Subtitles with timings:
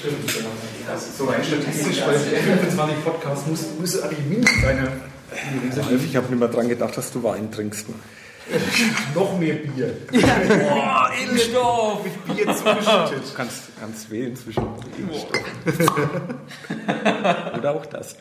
[0.00, 0.92] Stimmt, ja.
[0.92, 4.92] Also so rein statistisch, weil 25 Podcasts muss, muss eigentlich mindestens eine.
[6.04, 7.86] Ich habe nicht mehr dran gedacht, dass du Wein trinkst.
[9.14, 9.96] Noch mehr Bier.
[10.10, 12.04] Boah, Innenstoff!
[12.04, 13.30] Mit Bier zugeschüttet.
[13.30, 14.62] Du kannst, kannst wählen zwischen
[17.58, 18.16] Oder auch das.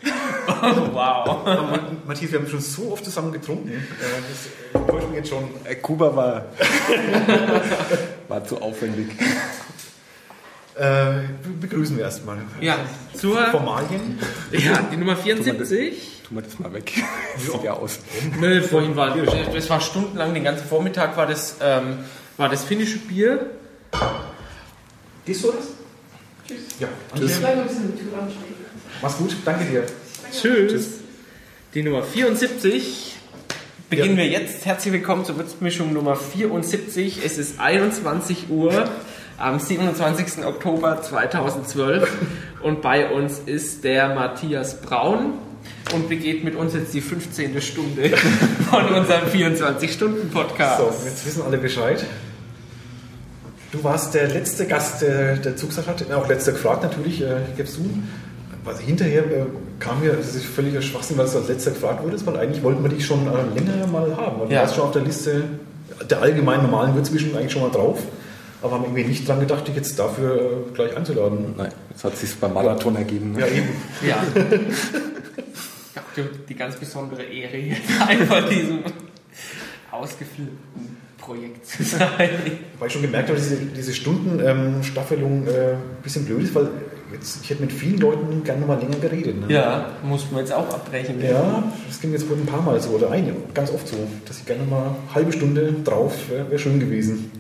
[0.91, 1.27] wow.
[1.46, 3.70] Aber Matthias, wir haben schon so oft zusammen getrunken.
[3.70, 3.73] äh,
[4.73, 5.44] Das täuscht mich jetzt schon.
[5.64, 6.46] Äh, Kuba war,
[8.28, 9.07] war zu aufwendig.
[10.76, 11.20] Äh,
[11.62, 12.38] begrüßen wir erstmal.
[12.62, 12.77] Ja,
[13.16, 14.20] zur, Formalien.
[14.52, 16.15] ja, die Nummer 74.
[16.27, 16.91] Tu mal das mal weg.
[17.35, 17.99] Das sieht ja aus.
[18.39, 21.99] Nö, vorhin war das war stundenlang, den ganzen Vormittag war das, ähm,
[22.38, 23.51] war das finnische Bier.
[25.25, 25.65] Gehst du das?
[26.48, 26.79] Tschüss.
[26.79, 27.39] Ja, Tschüss.
[29.01, 29.84] Mach's gut, danke dir.
[30.31, 30.99] Tschüss.
[31.75, 33.17] Die Nummer 74.
[33.91, 34.65] Beginnen wir jetzt.
[34.65, 37.23] Herzlich willkommen zur Würzmischung Nummer 74.
[37.23, 38.89] Es ist 21 Uhr
[39.37, 40.43] am 27.
[40.43, 42.10] Oktober 2012
[42.63, 45.45] und bei uns ist der Matthias Braun
[45.94, 47.62] und begeht mit uns jetzt die 15.
[47.62, 48.10] Stunde
[48.70, 50.80] von unserem 24-Stunden-Podcast.
[50.80, 52.05] So, jetzt wissen alle Bescheid.
[53.72, 57.77] Du warst der letzte Gast, der, der zugesagt hat, auch letzter gefragt natürlich, äh, gibst
[57.77, 57.90] du.
[58.66, 59.46] Also hinterher äh,
[59.80, 62.82] kam mir, das ist völliger Schwachsinn, weil du als letzter gefragt wurdest, weil eigentlich wollten
[62.84, 64.41] wir dich schon äh, länger mal haben.
[64.41, 64.62] Weil Ja.
[64.62, 65.44] Du warst schon auf der Liste
[66.09, 68.00] der allgemeinen normalen Würzmischen eigentlich schon mal drauf.
[68.62, 71.53] Aber haben irgendwie nicht dran gedacht, dich jetzt dafür äh, gleich einzuladen.
[71.57, 73.35] Nein, jetzt hat sich beim Marathon ergeben.
[73.38, 73.69] Ja, eben.
[74.07, 74.24] Ja.
[76.18, 78.80] Habe die ganz besondere Ehre, jetzt einfach diesem
[79.91, 82.30] ausgeführten Projekt zu sein.
[82.80, 86.69] Weil ich schon gemerkt habe, dass diese, diese Stundenstaffelung äh, ein bisschen blöd ist, weil
[87.12, 89.40] jetzt, ich hätte mit vielen Leuten gerne noch mal länger geredet.
[89.40, 89.53] Ne?
[89.53, 91.22] Ja, muss man jetzt auch abbrechen.
[91.22, 94.40] Ja, das ging jetzt wohl ein paar Mal so, oder ein, ganz oft so, dass
[94.40, 97.31] ich gerne mal eine halbe Stunde drauf wäre wär schön gewesen.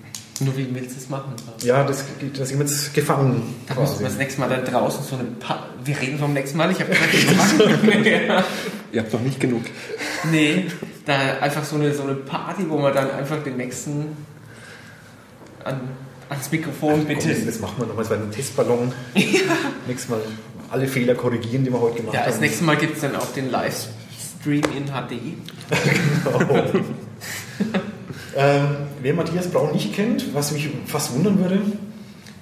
[0.41, 1.33] Nur wie willst du es machen?
[1.63, 2.03] Ja, das,
[2.37, 3.55] das wir jetzt gefangen.
[3.67, 6.57] Da müssen wir das nächste Mal da draußen so eine pa Wir reden vom nächsten
[6.57, 6.71] Mal.
[6.71, 6.91] Ich habe
[7.37, 8.43] mache mehr.
[8.91, 9.63] Ihr habt noch nicht genug.
[10.31, 10.65] Nee,
[11.05, 14.15] da einfach so eine, so eine Party, wo man dann einfach den nächsten
[15.63, 15.81] an,
[16.29, 17.47] ans Mikrofon Komm, bittet.
[17.47, 18.93] das machen wir nochmal, das war ein Testballon.
[19.87, 20.21] Nächstes Mal
[20.71, 22.31] alle Fehler korrigieren, die wir heute gemacht Ja, haben.
[22.31, 25.19] das nächste Mal gibt es dann auch den Livestream in HD.
[28.37, 28.67] Ähm,
[29.01, 31.61] wer Matthias Braun nicht kennt, was mich fast wundern würde,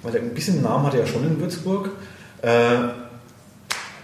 [0.02, 1.90] weil er ein bisschen Namen hat er ja schon in Würzburg,
[2.42, 2.48] äh,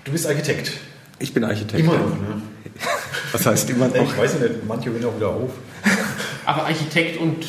[0.04, 0.70] du bist Architekt.
[1.20, 1.80] Ich bin Architekt.
[1.84, 2.42] Immer noch, ne?
[3.32, 3.94] Was heißt immer noch?
[3.96, 5.50] Ich weiß ja nicht, manche hören auch wieder auf.
[6.46, 7.44] Aber Architekt und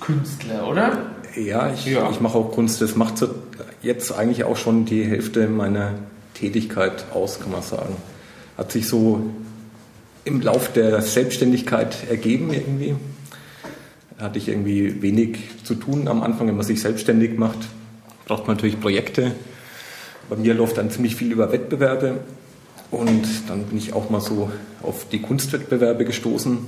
[0.00, 1.06] Künstler, oder?
[1.34, 2.08] Ja, ich, Ja.
[2.10, 2.80] ich mache auch Kunst.
[2.80, 3.34] Das macht so
[3.82, 5.94] jetzt eigentlich auch schon die Hälfte meiner
[6.34, 7.96] Tätigkeit aus, kann man sagen.
[8.56, 9.30] Hat sich so
[10.24, 12.94] im Lauf der Selbstständigkeit ergeben irgendwie.
[14.18, 17.58] Hatte ich irgendwie wenig zu tun am Anfang, wenn man sich selbstständig macht.
[18.26, 19.32] Braucht man natürlich Projekte.
[20.28, 22.18] Bei mir läuft dann ziemlich viel über Wettbewerbe.
[22.90, 24.50] Und dann bin ich auch mal so
[24.82, 26.58] auf die Kunstwettbewerbe gestoßen.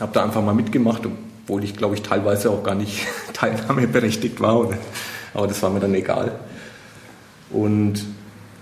[0.00, 4.60] Habe da einfach mal mitgemacht, obwohl ich, glaube ich, teilweise auch gar nicht teilnahmeberechtigt war.
[4.60, 4.78] Oder,
[5.34, 6.32] aber das war mir dann egal.
[7.50, 8.04] Und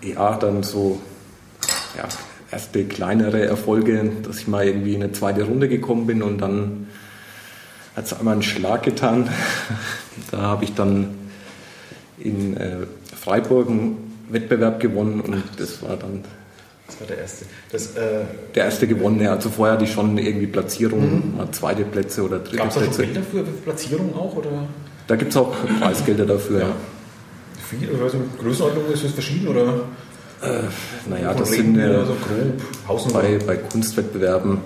[0.03, 1.00] ja, dann so
[1.97, 2.04] ja,
[2.50, 6.87] erste kleinere Erfolge, dass ich mal irgendwie in eine zweite Runde gekommen bin und dann
[7.97, 9.28] hat es einmal einen Schlag getan.
[10.31, 11.10] Da habe ich dann
[12.16, 16.25] in äh, Freiburg einen Wettbewerb gewonnen und das war dann
[16.86, 17.44] Das war der erste.
[17.72, 18.24] Das, äh,
[18.54, 19.30] der erste gewonnene.
[19.30, 22.80] Also vorher hatte ich schon irgendwie Platzierungen, mal zweite Plätze oder dritte Gab es da
[22.80, 23.06] schon Plätze.
[23.06, 24.36] Gelder für für Platzierung auch?
[24.36, 24.69] Oder
[25.06, 26.60] Da gibt es auch Preisgelder dafür.
[26.60, 26.76] Ja.
[27.69, 27.91] viel?
[27.92, 29.48] Ich weiß nicht, Größenordnung ist das verschieden?
[29.48, 29.80] Oder
[31.08, 32.16] Naja, Von das sind äh, so
[32.86, 34.58] grob bei, bei Kunstwettbewerben,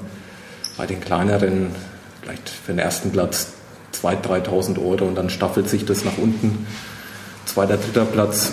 [0.76, 1.68] bei den kleineren,
[2.22, 3.52] vielleicht für den ersten Platz
[3.94, 6.66] 2.000, 3.000 Euro und dann staffelt sich das nach unten.
[7.46, 8.52] Zweiter, dritter Platz,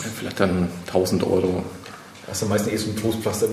[0.00, 1.64] äh, vielleicht dann 1.000 Euro.
[2.30, 3.48] Ist am meisten eh so ein Trostpflaster.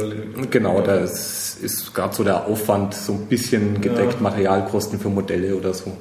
[0.51, 4.19] Genau, das ist gerade so der Aufwand so ein bisschen gedeckt, Ja.
[4.21, 5.97] Materialkosten für Modelle oder so.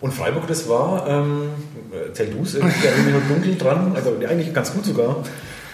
[0.00, 1.48] Und Freiburg, das war, ähm,
[2.06, 5.24] erzähl du es, da irgendwie noch dunkel dran, also eigentlich ganz gut sogar,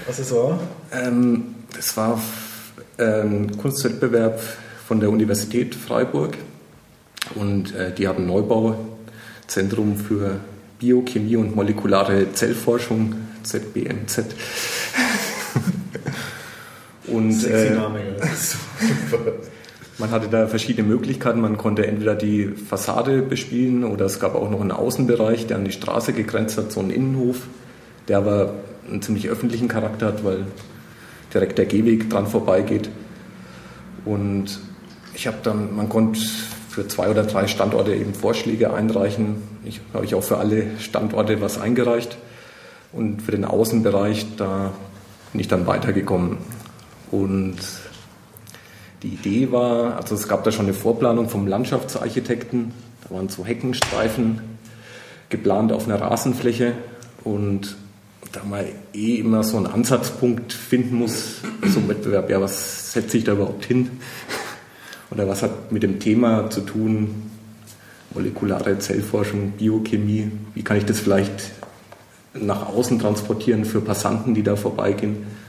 [0.06, 0.58] was es war.
[0.92, 2.18] Ähm, das war
[2.96, 4.40] ein Kunstwettbewerb
[4.86, 6.38] von der Universität Freiburg
[7.34, 10.40] und äh, die haben ein Neubauzentrum für
[10.78, 14.24] Biochemie und molekulare Zellforschung, ZBMZ.
[17.06, 18.26] Und Sexy äh, Name, ja.
[19.10, 19.32] Super.
[19.98, 21.40] man hatte da verschiedene Möglichkeiten.
[21.40, 25.64] Man konnte entweder die Fassade bespielen oder es gab auch noch einen Außenbereich, der an
[25.64, 27.42] die Straße gegrenzt hat, so einen Innenhof,
[28.08, 28.54] der aber
[28.88, 30.46] einen ziemlich öffentlichen Charakter hat, weil
[31.32, 32.88] direkt der Gehweg dran vorbeigeht.
[34.04, 34.60] Und
[35.14, 36.20] ich habe dann, man konnte
[36.68, 39.36] für zwei oder drei Standorte eben Vorschläge einreichen.
[39.64, 42.18] Ich habe ich auch für alle Standorte was eingereicht.
[42.92, 44.72] Und für den Außenbereich, da
[45.32, 46.38] bin ich dann weitergekommen.
[47.14, 47.58] Und
[49.04, 52.72] die Idee war, also es gab da schon eine Vorplanung vom Landschaftsarchitekten,
[53.04, 54.40] da waren so Heckenstreifen
[55.28, 56.72] geplant auf einer Rasenfläche
[57.22, 57.76] und
[58.32, 63.16] da man eh immer so einen Ansatzpunkt finden muss, so ein Wettbewerb, ja, was setze
[63.16, 63.90] ich da überhaupt hin?
[65.12, 67.30] Oder was hat mit dem Thema zu tun?
[68.12, 71.52] Molekulare Zellforschung, Biochemie, wie kann ich das vielleicht
[72.32, 75.43] nach außen transportieren für Passanten, die da vorbeigehen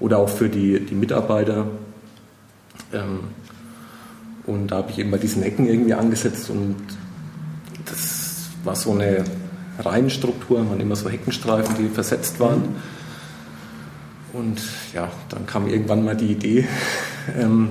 [0.00, 1.66] oder auch für die, die Mitarbeiter?
[2.92, 3.20] Ähm,
[4.46, 6.76] und da habe ich eben bei diesen Ecken irgendwie angesetzt und
[7.84, 9.24] das war so eine
[9.78, 12.76] Reihenstruktur, man immer so Heckenstreifen, die versetzt waren.
[14.32, 14.60] Und
[14.94, 16.66] ja, dann kam irgendwann mal die Idee,
[17.38, 17.68] ähm,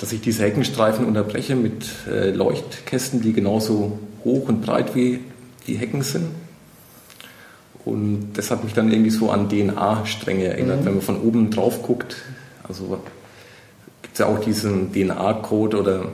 [0.00, 5.20] dass ich diese Heckenstreifen unterbreche mit äh, Leuchtkästen, die genauso hoch und breit wie
[5.66, 6.26] die Hecken sind.
[7.84, 10.84] Und das hat mich dann irgendwie so an DNA-Stränge erinnert, mhm.
[10.86, 12.16] wenn man von oben drauf guckt.
[12.66, 12.98] Also
[14.02, 16.06] gibt es ja auch diesen DNA-Code oder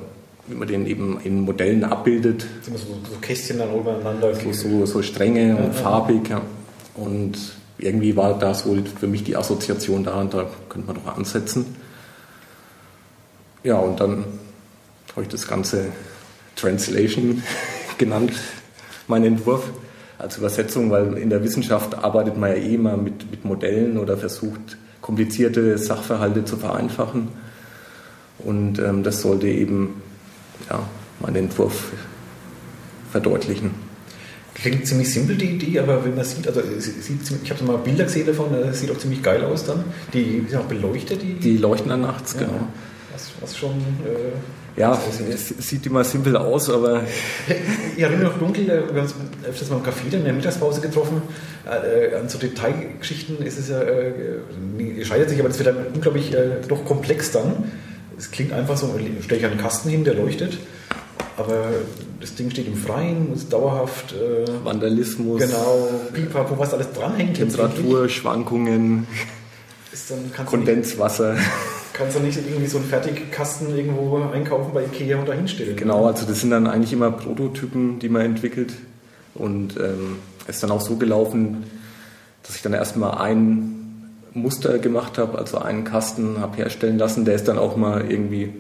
[0.49, 2.45] wie man den eben in Modellen abbildet.
[2.63, 4.35] So, so Kästchen dann übereinander.
[4.35, 5.73] So, so, so Stränge ja, und ja.
[5.73, 6.29] farbig.
[6.29, 6.41] Ja.
[6.97, 7.39] Und
[7.79, 11.77] irgendwie war das wohl für mich die Assoziation da und da könnte man doch ansetzen.
[13.63, 14.25] Ja, und dann
[15.13, 15.87] habe ich das Ganze
[16.57, 17.43] Translation
[17.99, 18.33] genannt,
[19.07, 19.69] mein Entwurf
[20.21, 24.17] als Übersetzung, weil in der Wissenschaft arbeitet man ja eh immer mit, mit Modellen oder
[24.17, 27.29] versucht, komplizierte Sachverhalte zu vereinfachen.
[28.39, 30.03] Und ähm, das sollte eben
[30.69, 30.81] ja,
[31.21, 31.93] meinen Entwurf
[33.11, 33.73] verdeutlichen.
[34.55, 38.05] Klingt ziemlich simpel die Idee, aber wenn man sieht, also sieht, ich habe mal Bilder
[38.05, 39.85] gesehen davon, das sieht auch ziemlich geil aus dann.
[40.13, 41.23] Die sind auch beleuchtet.
[41.23, 42.69] Die, die leuchten dann nachts, ja, genau.
[43.13, 43.71] Was, was schon.
[43.71, 44.37] Äh,
[44.81, 44.99] ja,
[45.33, 47.03] es sieht immer simpel aus, aber.
[47.97, 49.15] Ich erinnere noch dunkel, wir haben uns
[49.47, 51.21] öfters mal im Café dann in der Mittagspause getroffen.
[51.67, 56.33] Äh, an so Detailgeschichten ist es ja, äh, scheitert sich, aber das wird dann unglaublich
[56.33, 57.65] äh, doch komplex dann
[58.21, 60.59] es klingt einfach so, stelle ich einen Kasten hin, der leuchtet,
[61.39, 61.71] aber
[62.21, 64.13] das Ding steht im Freien, ist dauerhaft.
[64.13, 65.41] Äh, Vandalismus.
[65.41, 67.39] Genau, Pipapo, was alles dranhängt.
[67.39, 69.07] Temperaturschwankungen,
[70.47, 71.37] Kondenswasser.
[71.93, 75.77] Kannst du nicht irgendwie so einen Fertigkasten irgendwo einkaufen bei Ikea und da hinstellen?
[75.77, 78.73] Genau, also das sind dann eigentlich immer Prototypen, die man entwickelt.
[79.35, 81.65] Und ähm, es ist dann auch so gelaufen,
[82.43, 87.25] dass ich dann erstmal einen Muster gemacht habe, also einen Kasten habe herstellen lassen.
[87.25, 88.53] Der ist dann auch mal irgendwie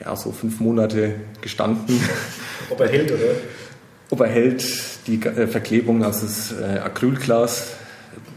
[0.00, 2.00] ja, so fünf Monate gestanden.
[2.70, 3.22] Ob er hält, oder?
[4.10, 4.64] Ob er hält,
[5.06, 7.68] die äh, Verklebung, also das äh, Acrylglas,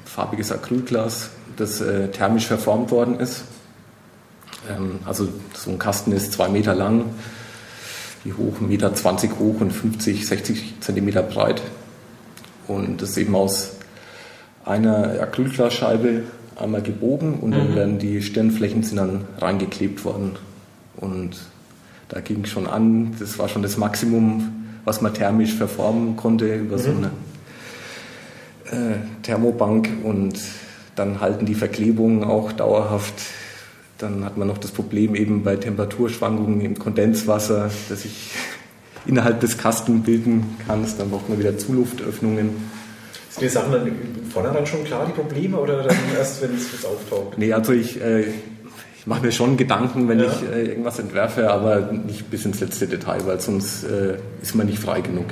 [0.05, 3.43] farbiges Acrylglas, das äh, thermisch verformt worden ist.
[4.69, 7.05] Ähm, also so ein Kasten ist zwei Meter lang,
[8.23, 11.61] wie hoch, 1,20 Meter 20 hoch und 50, 60 Zentimeter breit.
[12.67, 13.77] Und das ist eben aus
[14.65, 16.23] einer Acrylglasscheibe
[16.57, 17.55] einmal gebogen und mhm.
[17.55, 20.35] dann werden die Stirnflächen sind dann reingeklebt worden.
[20.97, 21.37] Und
[22.09, 26.77] da ging schon an, das war schon das Maximum, was man thermisch verformen konnte über
[26.77, 26.81] mhm.
[26.81, 27.11] so eine
[28.71, 30.39] äh, Thermobank und
[30.95, 33.13] dann halten die Verklebungen auch dauerhaft.
[33.97, 38.31] Dann hat man noch das Problem eben bei Temperaturschwankungen im Kondenswasser, dass sich
[39.05, 40.85] innerhalb des Kasten bilden kann.
[40.97, 42.49] Dann braucht man wieder Zuluftöffnungen.
[43.29, 43.91] Sind die Sachen dann
[44.31, 47.37] vornherein schon klar, die Probleme, oder dann erst, wenn es auftaucht?
[47.37, 48.25] Nee, also ich, äh,
[48.97, 50.25] ich mache mir schon Gedanken, wenn ja.
[50.25, 54.67] ich äh, irgendwas entwerfe, aber nicht bis ins letzte Detail, weil sonst äh, ist man
[54.67, 55.25] nicht frei genug.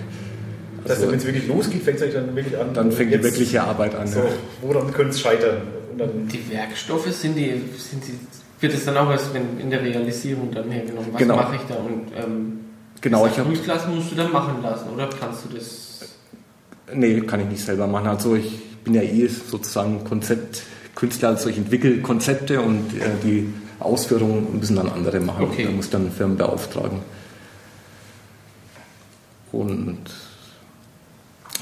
[0.84, 2.74] Also, das wenn es wirklich losgeht, fängt es dann wirklich an.
[2.74, 4.08] Dann fängt die wirkliche Arbeit an.
[4.08, 4.26] So, ja.
[4.62, 5.58] Woran könnte es scheitern?
[5.98, 8.20] die Werkstoffe sind die, sind die,
[8.66, 11.10] wird es dann auch erst in der Realisierung dann hergenommen?
[11.12, 11.36] Was genau.
[11.36, 11.76] mache ich da?
[11.76, 12.60] Und ähm,
[13.00, 15.86] genau, ich habe musst du dann machen lassen, oder kannst du das
[16.94, 18.08] Nee, kann ich nicht selber machen.
[18.08, 24.60] Also ich bin ja eh sozusagen Konzeptkünstler, also ich entwickle Konzepte und äh, die Ausführungen
[24.60, 25.46] müssen dann andere machen.
[25.46, 25.66] Okay.
[25.66, 27.00] Da muss dann Firmen beauftragen.
[29.52, 30.04] Und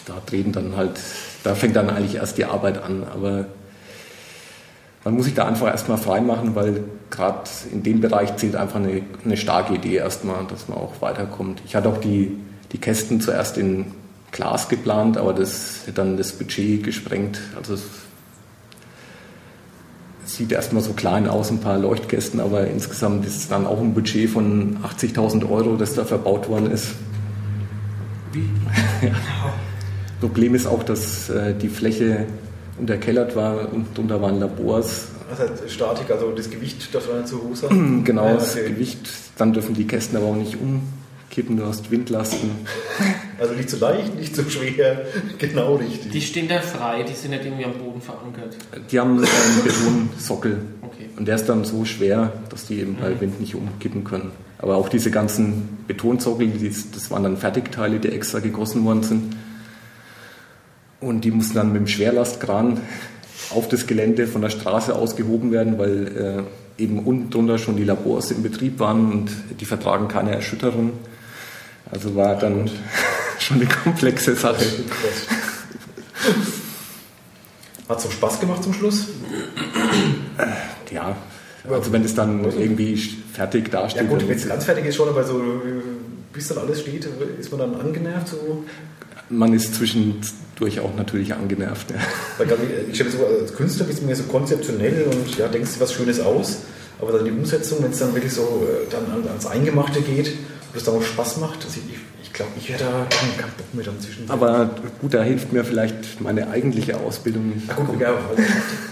[0.05, 0.99] da treten dann halt,
[1.43, 3.03] da fängt dann eigentlich erst die Arbeit an.
[3.03, 3.45] Aber
[5.03, 8.77] man muss sich da einfach erstmal frei machen, weil gerade in dem Bereich zählt einfach
[8.77, 11.61] eine, eine starke Idee erstmal, dass man auch weiterkommt.
[11.65, 12.37] Ich hatte auch die,
[12.71, 13.91] die Kästen zuerst in
[14.31, 17.39] Glas geplant, aber das hat dann das Budget gesprengt.
[17.55, 17.83] Also es
[20.25, 23.93] sieht erstmal so klein aus, ein paar Leuchtkästen, aber insgesamt ist es dann auch ein
[23.93, 26.93] Budget von 80.000 Euro, das da verbaut worden ist.
[28.31, 28.49] Wie?
[29.05, 29.13] ja.
[30.19, 32.25] Problem ist auch, dass äh, die Fläche
[32.79, 35.07] unterkellert war und drunter waren Labors.
[35.29, 38.01] Also Statik, also das Gewicht darf dann zu hoch sein?
[38.05, 38.69] Genau, Ja, das okay.
[38.69, 42.51] Gewicht, dann dürfen die Kästen aber auch nicht umkippen, du hast Windlasten.
[43.39, 45.05] Also nicht zu leicht, nicht zu schwer,
[45.39, 46.11] genau richtig.
[46.11, 48.55] Die stehen da frei, die sind nicht irgendwie am Boden verankert.
[48.89, 49.27] Die haben einen
[49.65, 51.09] Betonsockel Okay.
[51.17, 54.31] und der ist dann so schwer, dass die eben bei Wind nicht umkippen können.
[54.59, 56.51] Aber auch diese ganzen Betonsockel,
[56.93, 59.35] das waren dann Fertigteile, die extra gegossen worden sind.
[61.03, 62.79] Und die mussten dann mit dem Schwerlastkran
[63.49, 66.45] auf das Gelände von der Straße ausgehoben werden, weil
[66.79, 70.93] äh, eben unten drunter schon die Labors in Betrieb waren und die vertragen keine Erschütterung.
[71.91, 72.69] Also war dann
[73.39, 74.63] schon eine komplexe Sache.
[77.89, 79.07] Hat es auch Spaß gemacht zum Schluss?
[80.91, 81.15] Ja,
[81.69, 82.95] also wenn es dann irgendwie
[83.33, 84.09] fertig Ja dasteht.
[84.09, 85.41] gut, dann- wenn es ganz fertig ist schon, aber so
[86.31, 87.07] bis dann alles steht,
[87.39, 88.63] ist man dann angenervt so?
[89.29, 91.91] Man ist zwischendurch auch natürlich angenervt.
[91.91, 91.97] Ja.
[92.37, 92.61] Weil gerade,
[92.91, 95.93] ich mir so als Künstler bist du mir so konzeptionell und ja, denkst dir was
[95.93, 96.57] Schönes aus,
[96.99, 100.27] aber dann die Umsetzung, wenn es dann wirklich so äh, dann an- ans Eingemachte geht
[100.27, 103.73] und es dann auch Spaß macht, also ich, ich glaube, ich hätte da keinen Bock
[103.73, 104.29] mehr dann zwischen.
[104.29, 104.69] Aber
[105.01, 108.45] gut, da hilft mir vielleicht meine eigentliche Ausbildung, Ah, gut, ja, weil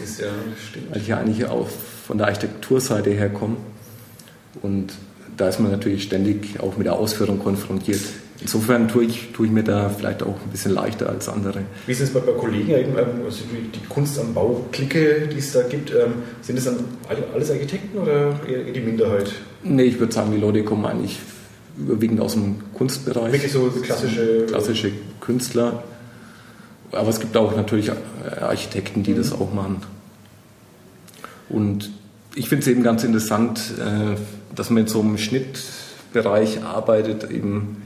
[0.04, 0.28] ist ja
[0.70, 0.92] stimmt.
[0.92, 1.68] weil ich ja eigentlich auch
[2.08, 3.58] von der Architekturseite her komme.
[4.62, 4.94] Und
[5.38, 8.02] da ist man natürlich ständig auch mit der Ausführung konfrontiert.
[8.42, 11.62] Insofern tue ich, tue ich mir da vielleicht auch ein bisschen leichter als andere.
[11.86, 15.54] Wie ist es bei, bei Kollegen, eben, ähm, also die, Kunst am Bau-Clique, die es
[15.54, 19.32] da gibt, ähm, sind es dann alle, alles Architekten oder eher die Minderheit?
[19.64, 21.20] Nee, ich würde sagen, die Leute kommen eigentlich
[21.78, 23.32] überwiegend aus dem Kunstbereich.
[23.32, 24.46] Wirklich so klassische.
[24.48, 25.84] klassische Künstler.
[26.92, 29.84] Aber es gibt auch natürlich äh, Architekten, die das auch machen.
[31.48, 31.92] Und
[32.34, 34.16] ich finde es eben ganz interessant, äh,
[34.56, 37.81] dass man in so einem Schnittbereich arbeitet, eben,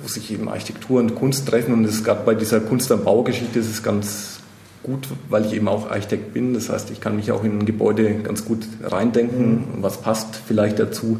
[0.00, 1.72] wo sich eben Architektur und Kunst treffen.
[1.74, 4.40] Und es gab bei dieser Kunst am Baugeschichte ist es ganz
[4.82, 6.54] gut, weil ich eben auch Architekt bin.
[6.54, 10.78] Das heißt, ich kann mich auch in ein Gebäude ganz gut reindenken, was passt vielleicht
[10.78, 11.18] dazu.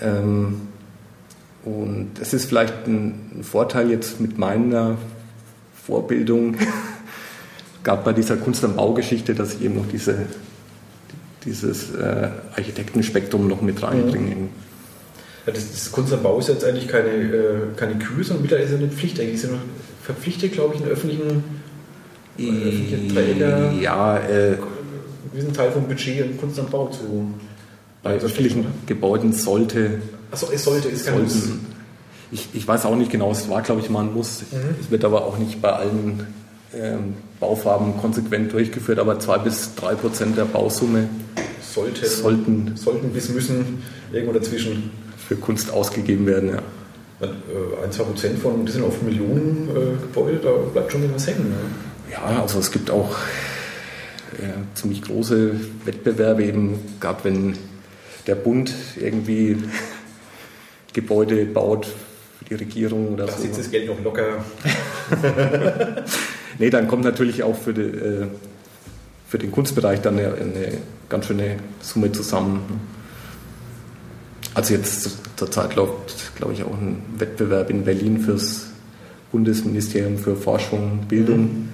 [0.00, 0.60] Ähm,
[1.64, 4.96] und es ist vielleicht ein, Vorteil jetzt mit meiner
[5.86, 6.56] Vorbildung,
[7.82, 10.26] gab bei dieser Kunst am Baugeschichte, dass ich eben noch diese,
[11.44, 14.48] dieses äh, Architektenspektrum noch mit reinbringe.
[15.48, 18.66] Ja, das, das Kunst am Bau ist jetzt eigentlich keine, äh, keine Kür, sondern mittlerweile
[18.66, 19.18] ist es eine Pflicht.
[19.18, 19.60] Eigentlich sind wir
[20.02, 21.42] verpflichtet, glaube ich, einen öffentlichen,
[22.38, 24.56] öffentlichen Träger, Ja, äh,
[25.32, 27.32] gewissen Teil vom Budget in Kunst am Bau zu.
[28.02, 31.32] bei öffentlichen Gebäuden sollte, Achso, es sollte, kein Muss.
[31.44, 31.66] sollten,
[32.30, 34.42] ich, ich weiß auch nicht genau, es war glaube ich mal ein Muss.
[34.52, 34.76] Mhm.
[34.80, 36.26] Es wird aber auch nicht bei allen
[36.74, 41.08] ähm, Baufarben konsequent durchgeführt, aber zwei bis drei Prozent der Bausumme
[41.62, 44.90] Sollte, sollten sollten bis müssen irgendwo dazwischen.
[45.28, 46.48] Für Kunst ausgegeben werden.
[46.50, 47.26] Ja.
[47.26, 51.26] Äh, Ein, zwei Prozent von, das sind oft Millionen äh, Gebäude, da bleibt schon was
[51.26, 51.50] hängen.
[51.50, 51.56] Ne?
[52.10, 53.16] Ja, also es gibt auch
[54.38, 55.52] äh, ziemlich große
[55.84, 57.56] Wettbewerbe, eben gerade wenn
[58.26, 59.58] der Bund irgendwie
[60.94, 61.86] Gebäude baut
[62.38, 63.42] für die Regierung oder Da so.
[63.42, 64.44] sitzt das Geld noch locker.
[66.60, 68.26] Nee, dann kommt natürlich auch für, die, äh,
[69.28, 72.80] für den Kunstbereich dann eine, eine ganz schöne Summe zusammen.
[74.54, 78.66] Also jetzt zur Zeit läuft, glaube ich, auch ein Wettbewerb in Berlin fürs
[79.30, 81.68] Bundesministerium für Forschung, Bildung.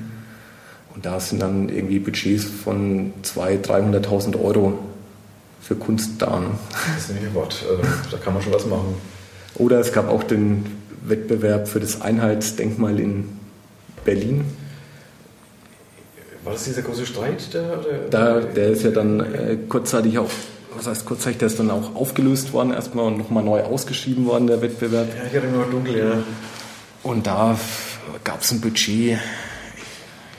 [0.95, 4.79] Und da sind dann irgendwie Budgets von 200.000, 300.000 Euro
[5.61, 6.43] für Kunst da.
[6.95, 7.65] Das ist ein Wort.
[7.69, 8.95] Also, da kann man schon was machen.
[9.57, 10.67] Oder es gab auch den
[11.05, 13.29] Wettbewerb für das Einheitsdenkmal in
[14.05, 14.45] Berlin.
[16.45, 17.79] War das dieser große Streit da?
[17.79, 17.99] Oder?
[18.11, 20.31] Da, der ist ja dann äh, kurzzeitig auch,
[20.77, 24.47] was heißt kurzzeitig, der ist dann auch aufgelöst worden erstmal und nochmal neu ausgeschrieben worden,
[24.47, 25.09] der Wettbewerb.
[25.09, 26.23] Ja, ich hatte nur dunkel, ja.
[27.03, 27.59] Und da
[28.25, 29.19] gab es ein Budget, ich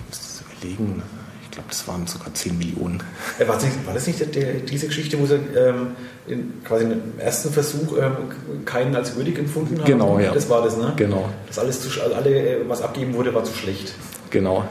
[0.10, 1.04] muss das überlegen,
[1.44, 3.02] ich glaube, das waren sogar 10 Millionen.
[3.46, 5.96] War das nicht, war das nicht der, diese Geschichte, wo sie ähm,
[6.28, 9.86] in, quasi im ersten Versuch ähm, keinen als würdig empfunden haben?
[9.86, 10.34] Genau, ja.
[10.34, 10.94] Das war das, ne?
[10.96, 13.94] Genau, Das alles zu, also alle, äh, was abgeben wurde, war zu schlecht.
[14.30, 14.66] genau.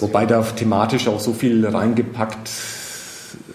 [0.00, 2.48] Wobei da thematisch auch so viel reingepackt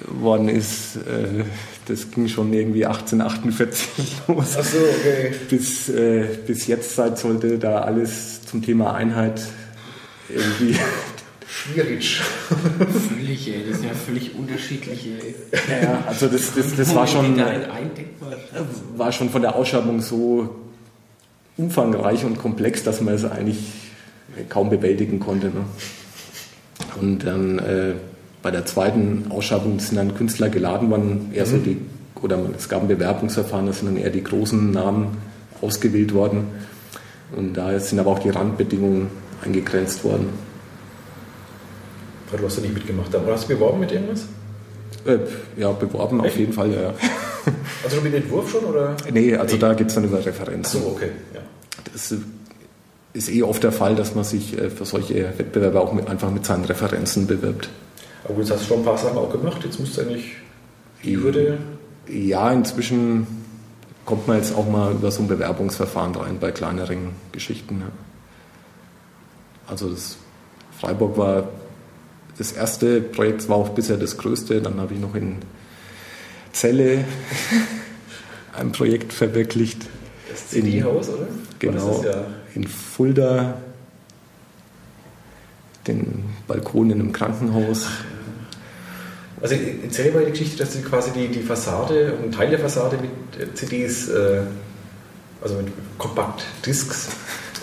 [0.07, 1.43] worden ist, äh,
[1.87, 3.87] das ging schon irgendwie 1848
[4.27, 4.57] los.
[4.59, 5.33] Ach so, okay.
[5.49, 9.41] bis, äh, bis jetzt Zeit sollte da alles zum Thema Einheit
[10.29, 10.77] irgendwie.
[11.47, 12.19] Schwierig.
[13.09, 13.63] Völlig, ey.
[13.69, 15.09] Das sind ja völlig unterschiedliche.
[15.69, 17.39] ja, also das, das, das war schon,
[18.97, 20.55] war schon von der Ausschreibung so
[21.55, 23.59] umfangreich und komplex, dass man es eigentlich
[24.49, 25.47] kaum bewältigen konnte.
[25.47, 25.65] Ne?
[26.99, 27.93] Und dann äh,
[28.43, 31.77] bei der zweiten Ausschreibung sind dann Künstler geladen worden, eher so die,
[32.21, 35.17] oder es gab ein Bewerbungsverfahren, da sind dann eher die großen Namen
[35.61, 36.47] ausgewählt worden.
[37.35, 39.07] Und da sind aber auch die Randbedingungen
[39.43, 40.29] eingegrenzt worden.
[42.35, 43.15] Du hast ja nicht mitgemacht.
[43.15, 44.25] Aber hast du beworben mit irgendwas?
[45.05, 45.19] Äh,
[45.55, 46.33] ja, beworben Echt?
[46.33, 46.93] auf jeden Fall, ja.
[47.83, 48.63] Also mit Entwurf schon?
[48.63, 48.95] Oder?
[49.11, 49.59] Nee, also nee.
[49.59, 50.79] da geht es dann über Referenzen.
[50.81, 51.09] Ach so, okay.
[51.33, 51.41] Ja.
[51.91, 52.15] Das
[53.13, 56.31] ist eh oft der Fall, dass man sich äh, für solche Wettbewerbe auch mit, einfach
[56.31, 57.69] mit seinen Referenzen bewirbt.
[58.25, 59.61] Aber jetzt hast du schon ein paar Sachen auch gemacht.
[59.63, 60.35] Jetzt musst du eigentlich
[61.03, 61.57] die Hürde.
[62.07, 63.27] Ja, inzwischen
[64.05, 67.83] kommt man jetzt auch mal über so ein Bewerbungsverfahren rein bei kleineren Geschichten.
[69.67, 70.17] Also das
[70.79, 71.49] Freiburg war
[72.37, 74.61] das erste Projekt, war auch bisher das größte.
[74.61, 75.37] Dann habe ich noch in
[76.53, 77.05] Celle
[78.57, 79.85] ein Projekt verwirklicht.
[80.29, 81.27] Das CD-Haus, oder?
[81.59, 82.03] Genau.
[82.03, 82.25] Ja
[82.55, 83.55] in Fulda
[85.87, 87.87] den Balkon in einem Krankenhaus.
[89.43, 92.97] Also erzähl mal die Geschichte, dass du quasi die, die Fassade, einen Teil der Fassade
[92.97, 94.39] mit äh, CDs, äh,
[95.41, 97.09] also mit Kompaktdiscs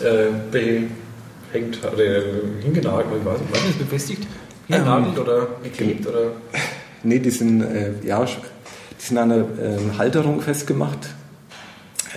[0.02, 2.22] äh, behängt oder äh,
[2.60, 4.26] hingenagelt, ich weiß nicht, ist befestigt?
[4.66, 6.06] Hingenagelt ähm, oder geklebt?
[6.06, 6.32] Oder?
[7.02, 11.08] Nee, die sind, äh, ja, die sind an einer äh, Halterung festgemacht.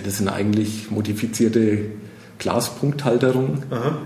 [0.04, 1.86] Das sind eigentlich modifizierte
[2.38, 3.62] Glaspunkthalterung.
[3.70, 3.96] Aha.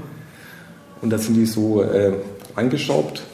[1.02, 2.12] Und da sind die so äh,
[2.54, 3.24] eingeschraubt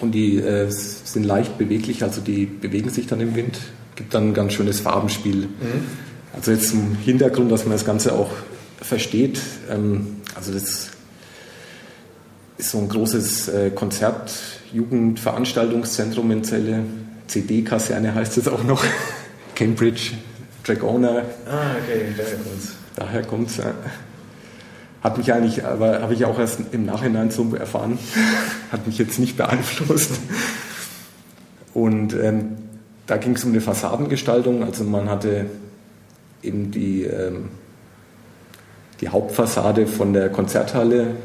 [0.00, 3.58] und die äh, sind leicht beweglich, also die bewegen sich dann im Wind.
[3.96, 5.46] Gibt dann ein ganz schönes Farbenspiel.
[5.46, 5.48] Mhm.
[6.32, 8.30] Also jetzt im Hintergrund, dass man das Ganze auch
[8.80, 9.40] versteht.
[9.70, 10.90] Ähm, also das
[12.58, 14.32] ist so ein großes äh, Konzert,
[14.72, 16.84] Jugendveranstaltungszentrum in Celle.
[17.26, 18.84] CD-Kaserne heißt es auch noch.
[19.54, 20.12] Cambridge,
[20.64, 21.24] Dragoner.
[21.46, 22.72] Ah, okay, daher kommt's.
[22.94, 23.74] Daher kommt's, ja.
[25.02, 27.98] Hat mich eigentlich, aber habe ich auch erst im Nachhinein so erfahren,
[28.72, 30.12] hat mich jetzt nicht beeinflusst.
[31.72, 32.56] Und ähm,
[33.06, 34.64] da ging es um eine Fassadengestaltung.
[34.64, 35.46] Also man hatte
[36.42, 37.48] eben die, ähm,
[39.00, 41.16] die Hauptfassade von der Konzerthalle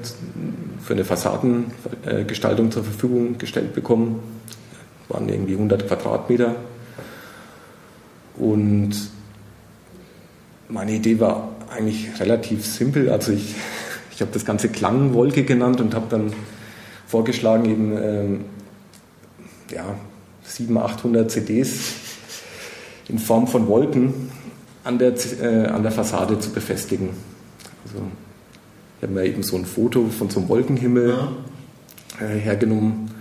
[0.84, 4.20] für eine Fassadengestaltung zur Verfügung gestellt bekommen.
[5.08, 6.56] Das waren irgendwie 100 Quadratmeter.
[8.38, 8.92] Und
[10.70, 13.10] meine Idee war eigentlich relativ simpel.
[13.10, 13.56] Also ich,
[14.12, 16.34] ich habe das Ganze Klangwolke genannt und habe dann
[17.08, 18.46] vorgeschlagen, eben ähm,
[19.72, 19.96] ja,
[20.44, 21.94] 700, 800 CDs
[23.10, 24.32] in Form von Wolken
[24.84, 27.10] an der, äh, an der Fassade zu befestigen.
[27.86, 27.98] Also
[28.98, 32.26] ich habe mir eben so ein Foto von so einem Wolkenhimmel ja.
[32.26, 33.12] äh, hergenommen,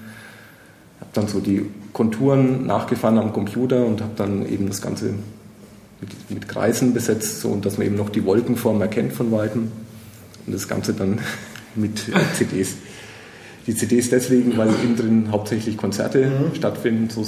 [1.00, 5.14] habe dann so die Konturen nachgefahren am Computer und habe dann eben das Ganze
[6.02, 9.72] mit, mit Kreisen besetzt, so und dass man eben noch die Wolkenform erkennt von Weitem.
[10.46, 11.20] Und das Ganze dann
[11.74, 12.02] mit
[12.36, 12.74] CDs.
[13.66, 16.54] Die CDs deswegen, weil innen drin hauptsächlich Konzerte mhm.
[16.54, 17.08] stattfinden.
[17.08, 17.24] So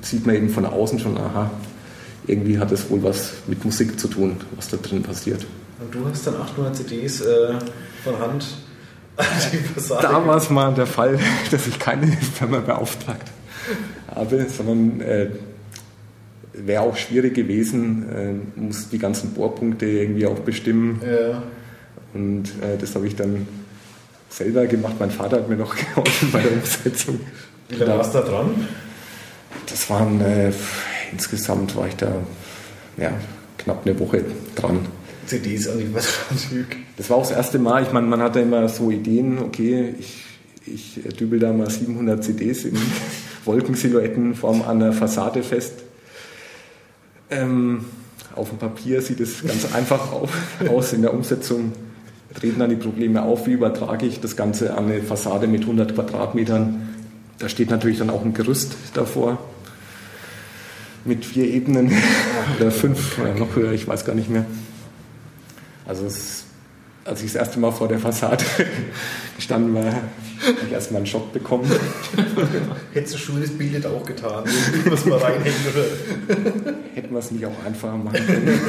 [0.00, 1.50] sieht man eben von außen schon, aha,
[2.26, 5.46] irgendwie hat es wohl was mit Musik zu tun, was da drin passiert.
[5.78, 7.54] Und du hast dann 800 CDs äh,
[8.02, 8.46] von Hand
[10.00, 11.18] Da war es mal der Fall,
[11.50, 13.30] dass ich keine Firma beauftragt
[14.14, 15.30] habe, sondern äh,
[16.66, 18.08] wäre auch schwierig gewesen,
[18.56, 21.00] äh, muss die ganzen Bohrpunkte irgendwie auch bestimmen.
[21.04, 21.42] Ja.
[22.14, 23.46] Und äh, das habe ich dann
[24.28, 24.94] selber gemacht.
[24.98, 27.20] Mein Vater hat mir noch geholfen bei der Umsetzung.
[27.68, 28.68] Wie lange warst du da dran?
[29.66, 30.52] Das waren äh,
[31.12, 32.12] insgesamt war ich da
[32.96, 33.12] ja,
[33.58, 34.80] knapp eine Woche dran.
[35.26, 35.86] CDs an die
[36.96, 37.82] Das war auch das erste Mal.
[37.84, 40.24] Ich meine, man hatte immer so Ideen, okay, ich,
[40.66, 42.76] ich dübel da mal 700 CDs in
[43.44, 45.74] Wolkensilhouettenform an der Fassade fest.
[47.30, 47.84] Ähm,
[48.34, 50.12] auf dem Papier sieht es ganz einfach
[50.68, 51.72] aus, in der Umsetzung
[52.34, 55.94] treten dann die Probleme auf, wie übertrage ich das Ganze an eine Fassade mit 100
[55.94, 56.88] Quadratmetern.
[57.38, 59.38] Da steht natürlich dann auch ein Gerüst davor
[61.04, 61.90] mit vier Ebenen
[62.60, 64.44] oder fünf oder noch höher, ich weiß gar nicht mehr.
[65.86, 66.39] Also es
[67.10, 68.44] als ich das erste Mal vor der Fassade
[69.36, 70.04] gestanden war, habe
[70.64, 71.68] ich erstmal einen Schock bekommen.
[72.92, 74.44] Hättest du schon das Bild auch getan?
[74.88, 76.74] Muss mal reinhängen, oder?
[76.94, 78.60] Hätten wir es nicht auch einfacher machen können.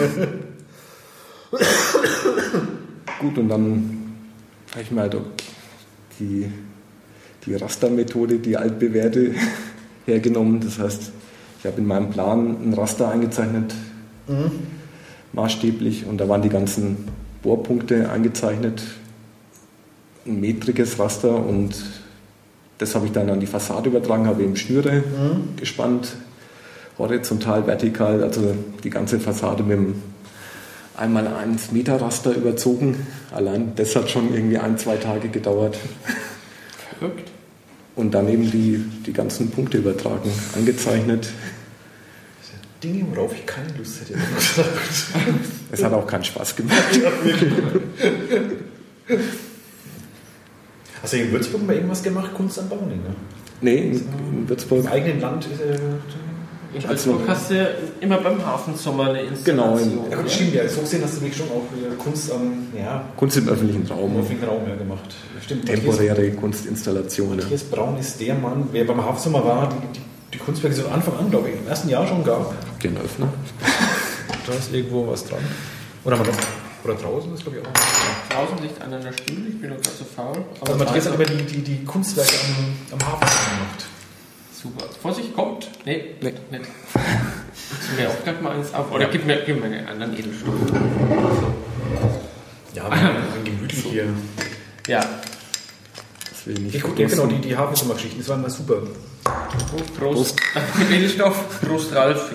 [3.19, 4.15] Gut, und dann
[4.71, 5.17] habe ich mir halt
[6.19, 6.51] die,
[7.45, 9.35] die Rastermethode, die altbewährte,
[10.07, 10.61] hergenommen.
[10.61, 11.11] Das heißt,
[11.59, 13.75] ich habe in meinem Plan ein Raster eingezeichnet,
[14.27, 14.51] mhm.
[15.33, 18.83] maßstäblich, und da waren die ganzen Bohrpunkte eingezeichnet,
[20.25, 21.75] ein metriges Raster und
[22.77, 25.55] das habe ich dann an die Fassade übertragen, habe eben Schnüre mhm.
[25.55, 26.15] gespannt,
[26.97, 29.95] horizontal, vertikal, also die ganze Fassade mit einem
[30.95, 33.07] einmal 1 Meter Raster überzogen.
[33.31, 35.77] Allein das hat schon irgendwie ein, zwei Tage gedauert.
[36.99, 37.29] Verrückt.
[37.95, 41.29] Und dann eben die, die ganzen Punkte übertragen, angezeichnet.
[42.83, 44.15] Dinge, worauf ich keine Lust hätte.
[45.71, 46.77] Es hat auch keinen Spaß gemacht.
[51.01, 52.77] Hast du in Würzburg mal irgendwas gemacht, Kunst am Bau?
[52.87, 53.15] Nee, ne?
[53.61, 54.85] Nee, in, in Würzburg.
[54.85, 55.77] Im eigenen Land ist äh,
[56.77, 57.67] In Würzburg hast du
[58.01, 60.11] immer beim Hafensommer eine Genau, Installation.
[60.11, 60.67] ja, gut, stimmt, ja.
[60.67, 63.91] So gesehen hast du wirklich schon auch äh, Kunst am ja, Kunst im öffentlichen im
[63.91, 64.17] Raum.
[64.19, 65.15] öffentlichen Raum ja, gemacht.
[65.43, 67.39] Stimmt, Temporäre Kunstinstallationen.
[67.39, 70.01] Matthias Braun ist der Mann, wer beim Hafensommer war, die, die,
[70.33, 72.53] die Kunstwerke so von Anfang an, glaube ich, im ersten Jahr schon gab.
[72.81, 73.27] Den Öffner.
[74.47, 75.39] Da ist irgendwo was dran.
[76.03, 76.39] Oder, haben wir noch,
[76.83, 77.71] oder draußen ist, glaube ich, auch.
[78.35, 80.45] Draußen liegt einer an der Stuhl, ich bin noch gerade zu faul.
[80.61, 82.33] Also Matthias hat immer die, die, die Kunstwerke
[82.91, 83.85] am, am Hafen gemacht.
[84.61, 84.85] Super.
[85.01, 85.69] Vorsicht, kommt.
[85.85, 86.33] Nee, Nee.
[86.49, 86.65] nicht.
[86.93, 88.91] Zieh mir auch gleich mal eins auf.
[88.91, 90.53] Oder gib mir, gib mir einen anderen Edelstuhl.
[92.73, 94.05] Ja, wir haben gemütlich hier.
[94.87, 94.99] Ja.
[94.99, 98.81] Das will ich nicht gut, ja, genau, die, die Hafensommergeschichten, das war immer super.
[99.69, 99.99] Prost.
[99.99, 100.35] Prost.
[100.91, 101.61] Edelstoff.
[101.61, 102.31] Prost, Ralf.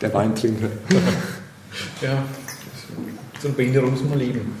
[0.00, 0.68] Der Weintrinker.
[2.00, 2.24] Ja,
[3.40, 4.56] so eine Behinderung muss man leben.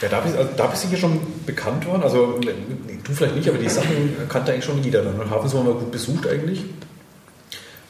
[0.00, 2.02] Ja, da bist, also, da bist du hier schon bekannt worden.
[2.02, 5.02] Also du vielleicht nicht, aber die Sachen kannte eigentlich schon jeder.
[5.02, 6.64] Dann Hafensommer war gut besucht eigentlich.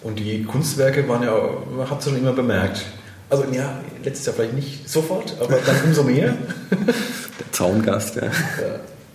[0.02, 1.36] Und die Kunstwerke waren ja,
[1.76, 2.84] man hat es schon immer bemerkt.
[3.30, 6.36] Also ja, letztes Jahr vielleicht nicht sofort, aber dann umso mehr.
[6.70, 8.30] Der Zaungast, ja.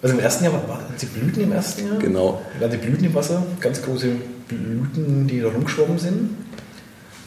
[0.01, 1.97] Also im ersten Jahr waren die Blüten im ersten Jahr.
[1.99, 2.41] Genau.
[2.59, 4.07] Waren die Blüten im Wasser, ganz große
[4.47, 6.29] Blüten, die da rumgeschwommen sind.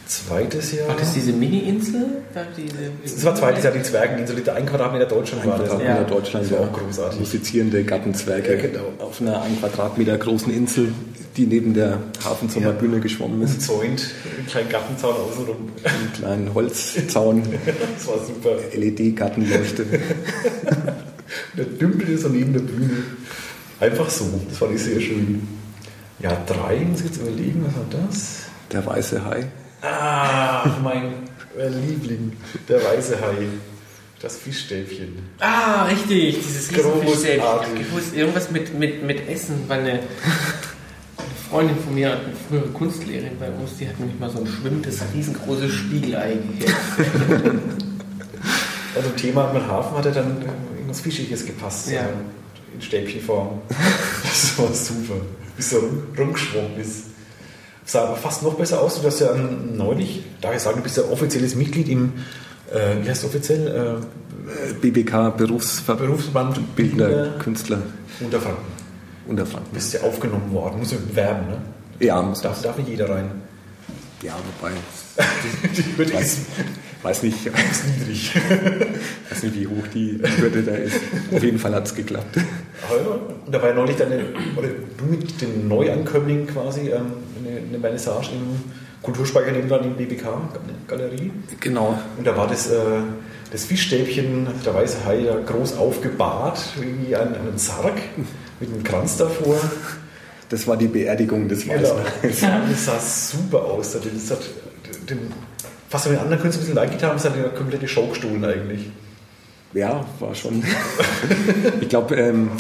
[0.07, 0.89] Zweites Jahr.
[0.89, 2.05] War das diese Mini-Insel?
[2.35, 5.69] Das war zweites Jahr die Zwergeninsel, die ein Quadratmeter Deutschland Ein war das.
[5.69, 6.05] Quadratmeter Ja.
[6.05, 6.67] Deutschland, Das war ja.
[6.67, 7.21] auch großartig.
[7.21, 8.81] Musizierende Gattenzwerge Ja, genau.
[8.99, 10.93] auf einer ein Quadratmeter großen Insel,
[11.37, 13.55] die neben der Hafensommerbühne geschwommen ist.
[13.71, 15.57] Umzäunt, einen kleinen Gartenzaun außenrum.
[15.85, 17.43] Einen kleinen Holzzaun,
[17.97, 18.51] Das war super.
[18.75, 19.87] LED-Gartenleuchte.
[21.57, 23.03] Der dümpelte so neben der Bühne.
[23.81, 25.47] Einfach so, das fand ich sehr schön.
[26.19, 28.39] Ja, drei, muss ich jetzt überlegen, was war das?
[28.71, 29.47] Der weiße Hai.
[29.83, 31.13] Ah, mein
[31.57, 32.33] Liebling,
[32.69, 33.49] der weiße Hai.
[34.21, 35.19] Das Fischstäbchen.
[35.41, 37.09] Ah, richtig, dieses Riesenfischstäbchen.
[37.09, 37.43] Ich Großartig.
[37.43, 40.01] hab gewusst, irgendwas mit, mit, mit Essen, weil eine,
[41.51, 45.01] Freundin von mir, eine frühere Kunstlehrerin bei uns, die hat nämlich mal so ein schwimmendes,
[45.13, 47.61] riesengroßes Spiegelei gegessen.
[48.95, 51.91] Also Thema mit Hafen hatte dann äh, irgendwas Fischiges gepasst.
[51.91, 52.03] Ja.
[52.03, 53.61] äh, In Stäbchenform.
[54.23, 55.21] Das war super.
[55.57, 57.05] Bis so rum- rumgeschwommen ist.
[57.85, 59.01] Sah aber fast noch besser aus.
[59.01, 62.13] Du hast ja ähm, neulich, darf ich sagen, du bist ja offizielles Mitglied im,
[62.73, 64.01] äh, wie heißt es offiziell?
[64.01, 67.83] Äh, BBK Berufsverband Berufsverband Bildner Bildner Künstler
[68.21, 68.65] Unterfranken.
[69.29, 69.69] Unterfranken.
[69.71, 70.79] Du bist ja aufgenommen worden.
[70.79, 71.57] Muss man bewerben, ne?
[72.01, 73.31] Ja, muss Darf, darf nicht jeder rein.
[74.23, 74.73] Ja, wobei,
[76.07, 76.39] Die weiß, ist,
[77.03, 78.35] weiß, nicht, ist niedrig.
[79.31, 81.01] weiß nicht, wie hoch die Hürde da ist.
[81.35, 82.37] Auf jeden Fall hat es geklappt.
[82.37, 84.25] Und da war ja neulich deine,
[84.57, 87.13] oder du mit dem Neuankömmling quasi ähm,
[87.45, 88.71] eine, eine Vernissage im
[89.03, 91.33] Kulturspeicher nebenan in BBK-Galerie.
[91.61, 91.99] Genau.
[92.17, 92.77] Und da war das, äh,
[93.51, 97.95] das Fischstäbchen, der weiße Hai, da groß aufgebahrt, wie ein, einen Sarg
[98.61, 99.59] mit einem Kranz davor.
[100.49, 101.97] Das war die Beerdigung des Genau.
[102.23, 102.61] Weißen Hais.
[102.71, 103.93] Das sah super aus.
[103.93, 104.41] Das hat
[105.09, 105.19] den,
[105.93, 108.91] fast mit anderen Künstlern ein bisschen leid getan, das hat eine komplette Show gestohlen eigentlich.
[109.75, 110.65] Ja, war schon.
[111.83, 112.51] ich glaube, ähm,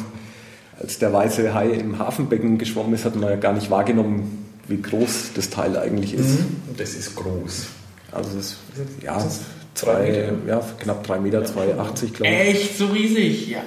[0.78, 4.82] als der weiße Hai im Hafenbecken geschwommen ist, hat man ja gar nicht wahrgenommen, wie
[4.82, 6.40] groß das Teil eigentlich ist.
[6.68, 7.68] Und das ist groß.
[8.12, 8.56] Also es ist
[9.02, 9.40] ja, Das ist
[9.74, 12.26] zwei, ja, knapp drei Meter, 2,80 glaube ich.
[12.26, 13.48] Echt so riesig?
[13.48, 13.62] Ja.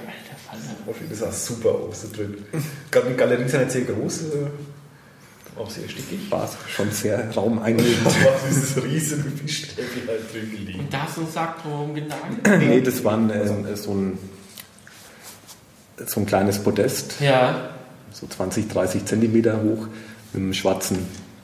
[1.10, 2.38] Das sah super aus da drin.
[2.92, 4.26] Gerade die Galerien sind nicht sehr groß, äh,
[5.58, 6.30] auch sehr stickig.
[6.30, 7.98] War schon sehr raumeinnehmend.
[8.04, 10.80] Da war dieses riesige Fischstäbchen halt drin gelegen.
[10.82, 12.60] Und da hast du einen Sack drumherum genagelt?
[12.70, 14.18] nee, das war ein, äh, so, ein,
[16.06, 17.70] so ein kleines Podest, Ja.
[18.12, 19.88] so 20, 30 Zentimeter hoch,
[20.34, 20.98] mit einem schwarzen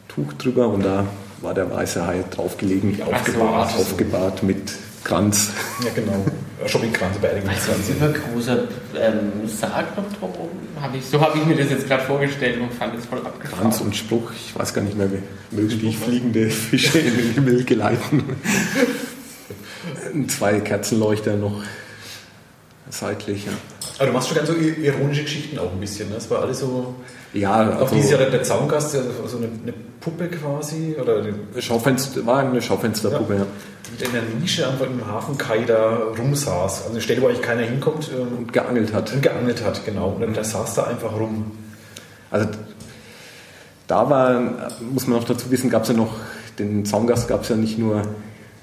[0.08, 1.06] Tuch drüber und da
[1.42, 3.74] war der weiße Hai draufgelegen, aufgebahrt.
[3.78, 4.72] aufgebahrt mit
[5.04, 5.52] Kranz.
[5.84, 6.26] Ja, genau.
[6.68, 7.90] Shoppingkranz, Weißt du, ein Beerdigungskranz.
[7.90, 8.68] übergroßer
[9.00, 10.50] ähm, Sarg noch drumherum?
[10.82, 13.62] Hab ich, so habe ich mir das jetzt gerade vorgestellt und fand es voll abgefahren.
[13.62, 15.22] Kranz und Spruch, ich weiß gar nicht mehr, wie
[15.56, 18.24] mögen die fliegende Fische in den Himmel geleiten.
[20.28, 21.64] Zwei Kerzenleuchter noch
[22.92, 23.46] seitlich.
[23.46, 23.52] Ja,
[23.98, 26.10] Aber du machst schon ganz so ironische Geschichten auch ein bisschen.
[26.10, 26.16] Ne?
[26.16, 26.96] Das war alles so.
[27.34, 31.34] ja Auch also dieses Jahr der, der Zaungast, so eine, eine Puppe quasi, oder eine,
[31.62, 33.36] Schaufenster, war eine Schaufensterpuppe.
[33.36, 33.46] Ja.
[34.00, 36.82] die in der Nische einfach im Hafenkai da rumsaß.
[36.82, 39.14] Also eine Stelle, wo eigentlich keiner hinkommt ähm, Und geangelt hat.
[39.14, 40.10] und geangelt hat, genau.
[40.10, 41.52] Und dann der saß da einfach rum.
[42.30, 42.48] Also
[43.88, 44.42] da war,
[44.94, 46.16] muss man noch dazu wissen, gab es ja noch,
[46.60, 48.04] den Zaungast gab es ja nicht nur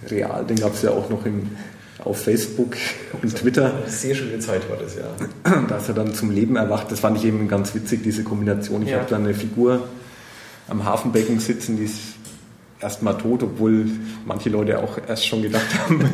[0.06, 1.50] real, den gab es ja auch noch im,
[2.04, 2.76] auf Facebook
[3.22, 3.74] und Twitter.
[3.82, 5.62] Eine sehr schöne Zeit war das, ja.
[5.68, 6.90] Da ist er dann zum Leben erwacht.
[6.92, 8.82] Das fand ich eben ganz witzig, diese Kombination.
[8.82, 8.98] Ich Ja.
[8.98, 9.88] habe da eine Figur
[10.68, 11.98] am Hafenbecken sitzen, die ist
[12.80, 13.86] erstmal tot, obwohl
[14.26, 16.04] manche Leute auch erst schon gedacht haben,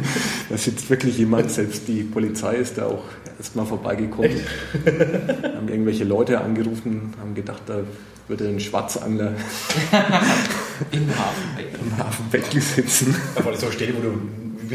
[0.48, 3.04] da sitzt wirklich jemand, selbst die Polizei ist da auch
[3.38, 4.30] erstmal vorbeigekommen.
[5.56, 7.80] haben irgendwelche Leute angerufen, haben gedacht, da
[8.28, 9.32] würde ein Schwarzangler
[10.92, 11.80] Im Hafenbecken.
[11.86, 13.14] im Hafenbecken sitzen.
[13.36, 14.18] Aber das so Stelle, wo du,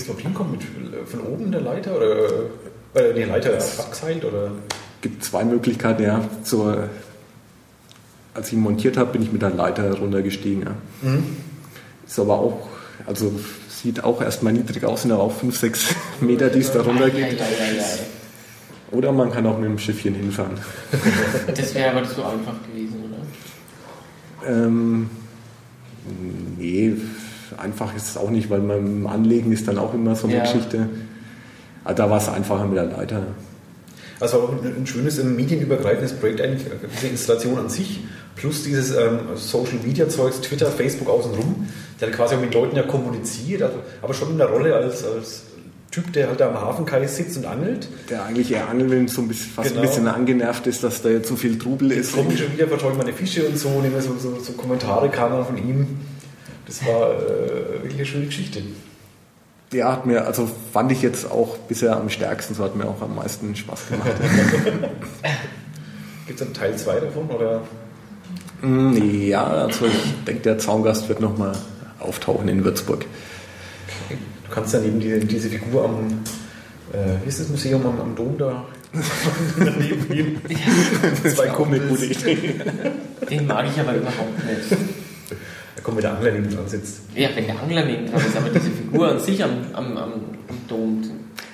[0.07, 0.53] du auf hinkommen?
[0.53, 0.61] Mit,
[1.09, 2.29] von oben der Leiter oder
[2.93, 4.51] äh, die Leiter abgeseilt oder?
[5.01, 6.21] gibt zwei Möglichkeiten, ja.
[6.43, 6.89] Zur,
[8.33, 10.63] als ich ihn montiert habe, bin ich mit der Leiter runtergestiegen.
[10.63, 10.75] Ja.
[12.05, 12.67] Ist aber auch,
[13.05, 13.31] also
[13.69, 17.07] sieht auch erstmal niedrig aus, sind aber auch 5, 6 Meter, die es da runter
[17.07, 17.39] Ja, geht.
[17.39, 17.83] ja, ja, ja.
[18.91, 20.55] Oder man kann auch mit dem Schiffchen hinfahren.
[21.55, 23.03] Das wäre aber so einfach gewesen,
[24.43, 24.51] oder?
[24.51, 25.09] Ähm,
[26.57, 26.93] nee,
[27.59, 30.41] einfach ist es auch nicht, weil beim Anlegen ist dann auch immer so eine Ja.
[30.43, 30.89] Geschichte.
[31.83, 33.23] Aber da war es einfacher mit der Leiter.
[34.19, 38.01] Also auch ein, schönes medienübergreifendes Projekt eigentlich, äh, diese Installation an sich,
[38.35, 41.67] plus dieses ähm, Social Media Zeugs, Twitter, Facebook außenrum,
[42.01, 45.43] der quasi auch mit Leuten ja kommuniziert, also, aber schon in der Rolle als, als
[45.91, 47.87] Typ, der halt da am Hafenkai sitzt und angelt.
[48.09, 49.81] Der eigentlich eher angeln so ein bisschen, fast Genau.
[49.81, 52.15] ein bisschen angenervt ist, dass da jetzt so viel Trubel Jetzt ist.
[52.15, 55.43] kommen schon wieder, verteuern meine Fische und so, nehmen wir so, so, so Kommentare kamen
[55.45, 55.87] von ihm.
[56.69, 58.61] Das war äh, wirklich eine schöne Geschichte.
[59.71, 63.01] Der hat mir, also fand ich jetzt auch bisher am stärksten, so hat mir auch
[63.01, 64.11] am meisten Spaß gemacht.
[66.27, 67.27] Gibt es einen Teil 2 davon?
[67.29, 67.61] Oder?
[68.61, 71.55] Mm, ja, also ich denke, der Zaungast wird nochmal
[71.99, 73.05] auftauchen in Würzburg.
[74.09, 76.23] Du kannst dann eben diese, diese Figur am,
[76.93, 78.65] äh, wie ist das Museum am, am Dom da?
[79.57, 80.41] Daneben gehen.
[81.33, 82.03] Zwei Kumpels.
[82.03, 82.55] Idee.
[83.27, 85.08] Den mag ich aber überhaupt nicht.
[85.79, 86.99] Da kommt, wenn der Angler neben dran sitzt.
[87.15, 90.13] Ja, wenn der Angler neben dran ist, aber diese Figur an sich am, am, am,
[90.49, 91.09] am Dom.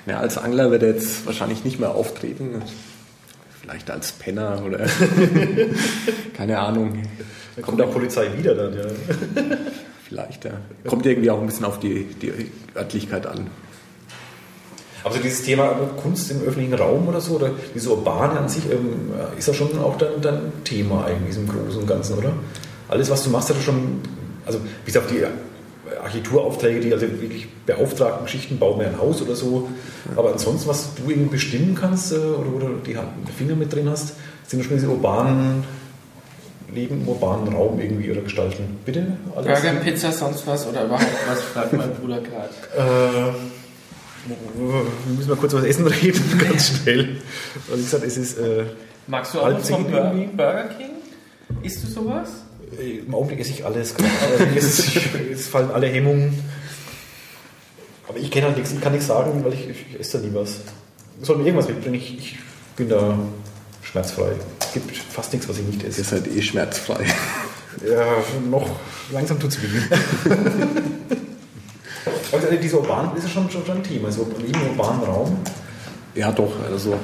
[0.08, 2.64] Ja, als Angler wird er jetzt wahrscheinlich nicht mehr auftreten.
[3.62, 4.80] Vielleicht als Penner oder
[6.36, 7.04] keine Ahnung.
[7.56, 8.86] Da kommt auch Polizei wieder dann, ja.
[10.08, 10.54] Vielleicht, ja.
[10.88, 12.34] Kommt irgendwie auch ein bisschen auf die, die
[12.76, 13.52] Örtlichkeit an.
[15.04, 15.68] Aber so dieses Thema
[16.02, 19.78] Kunst im öffentlichen Raum oder so, oder diese Urbane an sich, ähm, ist ja schon
[19.78, 22.34] auch dann, dann Thema eigentlich im Großen und Ganzen, oder?
[22.88, 24.00] Alles, was du machst, hat ja schon,
[24.46, 25.24] also bis auf die
[26.02, 29.70] Architekturaufträge, die also wirklich beauftragten Geschichten, bauen wir ein Haus oder so,
[30.16, 34.14] aber ansonsten, was du irgendwie bestimmen kannst äh, oder, oder die Finger mit drin hast,
[34.48, 35.64] sind schon diese urbanen
[36.74, 38.78] Leben im urbanen Raum irgendwie oder gestalten.
[38.86, 39.18] Bitte?
[39.36, 39.62] Alles?
[39.62, 42.50] Burger, Pizza, sonst was oder überhaupt was, fragt mein Bruder gerade.
[42.76, 43.34] Äh,
[44.28, 47.18] wir müssen mal kurz was essen reden, ganz schnell.
[47.70, 48.66] Weil ich gesagt, es ist äh,
[49.08, 49.86] Magst du auch was vom?
[49.86, 50.92] Burger King?
[51.62, 52.45] Isst du sowas?
[52.80, 53.96] Im Augenblick esse ich alles.
[53.98, 54.96] mir ist es,
[55.34, 56.44] es fallen alle Hemmungen.
[58.08, 60.26] Aber ich kenne halt nichts, ich kann nichts sagen, weil ich, ich, ich esse da
[60.26, 60.58] nie was.
[61.22, 62.38] Soll mir irgendwas mitbringen, ich, ich
[62.76, 63.18] bin da
[63.82, 64.34] schmerzfrei.
[64.60, 66.04] Es gibt fast nichts, was ich nicht Ihr esse.
[66.04, 67.06] seid eh schmerzfrei.
[67.90, 68.06] Ja,
[68.50, 68.70] noch
[69.12, 69.68] langsam tut es weh.
[72.32, 74.08] Also diese urbanen ist ja schon, schon, schon ein Thema.
[74.08, 75.38] Also im urbanen Raum
[76.14, 76.98] Ja, doch, also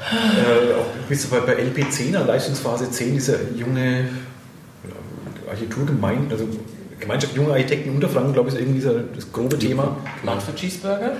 [0.00, 6.48] Äh, auch bist du bei, bei LP10, an Leistungsphase 10, dieser junge ja, Architekturgemeinde, also
[7.00, 9.96] Gemeinschaft junger Architekten in Unterfranken, glaube ich, ist irgendwie so das grobe Thema.
[10.46, 11.12] Für Cheeseburger?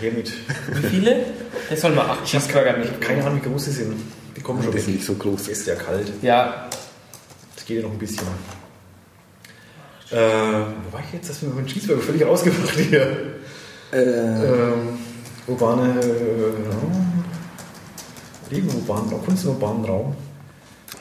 [0.00, 0.32] Her mit.
[0.72, 1.16] Wie viele?
[1.70, 3.00] Der soll mal acht Cheeseburger mit.
[3.00, 3.94] Keine Ahnung, wie groß sie sind.
[4.36, 5.42] Die kommen schon das ist nicht so groß.
[5.42, 6.10] Es ist ja kalt.
[6.22, 6.68] Ja,
[7.56, 8.26] Das geht ja noch ein bisschen.
[10.10, 11.28] Äh, wo war ich jetzt?
[11.30, 13.16] Das ist mir mit Cheeseburger völlig ausgebracht hier.
[13.92, 14.98] Äh, Ähm,
[15.46, 17.11] urbane äh,
[18.52, 20.14] Leben im urbanen Raum, Kunst im urbanen Raum.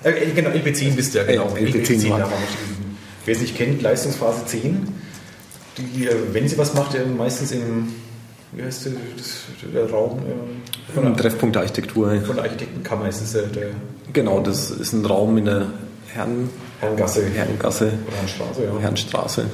[0.03, 1.55] Äh, äh, genau, LP10 bist du ja, genau.
[1.55, 2.97] Äh, LP10 da war- waren wir stehen.
[3.25, 4.87] Wer es nicht kennt, Leistungsphase 10.
[5.77, 7.89] Die, äh, wenn sie was macht, äh, meistens im,
[8.53, 12.19] wie heißt der, das, der Raum äh, von, der, Treffpunkt der Architektur.
[12.21, 13.67] von der Architektenkammer ist es äh, der
[14.13, 15.67] Genau, das ist ein Raum in der
[16.07, 16.49] Herren,
[16.81, 18.79] Herrengasse Herrengasse, Herrenstraße, ja.
[18.79, 19.45] Herrenstraße.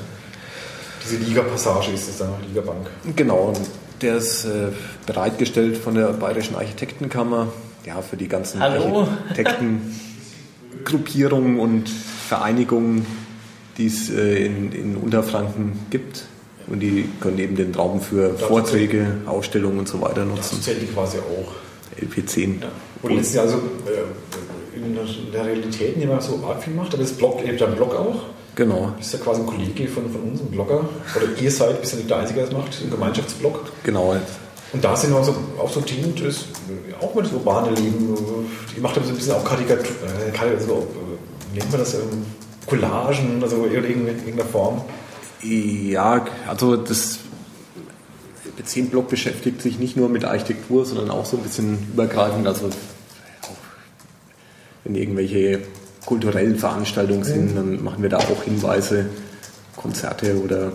[1.05, 2.87] Diese Liga-Passage ist es da, Liga-Bank.
[3.15, 3.53] Genau,
[4.01, 4.69] der ist äh,
[5.05, 7.49] bereitgestellt von der Bayerischen Architektenkammer,
[7.87, 9.07] ja, für die ganzen Hallo?
[9.29, 13.05] Architektengruppierungen und Vereinigungen,
[13.77, 16.25] die es äh, in, in Unterfranken gibt.
[16.67, 20.61] Und die können eben den Raum für Vorträge, Ausstellungen und so weiter Das nutzen.
[20.61, 21.53] zählt die quasi auch.
[22.03, 22.61] LP10.
[22.61, 22.67] Ja.
[23.01, 26.73] Wo letztes Jahr also äh, in der, in der Realität nicht mehr so arg viel
[26.73, 28.23] macht, aber das Blog, ihr habt ja einen Blog auch.
[28.55, 30.81] Genau, Das ist ja quasi ein Kollege von, von uns, ein Blogger.
[31.15, 33.71] Oder ihr seid, bist ja nicht der Einzige, der das macht, ein Gemeinschaftsblog.
[33.83, 34.15] genau.
[34.73, 36.45] Und da sind auch so, auch so Themen, das,
[36.99, 38.17] auch mal das urbane Leben.
[38.75, 41.93] Die macht aber so ein bisschen auch Karikatur, äh, so, äh, wie nennt man das,
[41.93, 42.25] ähm,
[42.65, 44.81] Collagen, also in irgendeiner Form.
[45.41, 47.19] Ja, also das
[48.57, 52.45] LP10-Block beschäftigt sich nicht nur mit Architektur, sondern auch so ein bisschen übergreifend.
[52.45, 53.49] Also auch
[54.83, 55.61] wenn irgendwelche
[56.05, 59.05] kulturellen Veranstaltungen sind, dann machen wir da auch Hinweise.
[59.75, 60.71] Konzerte oder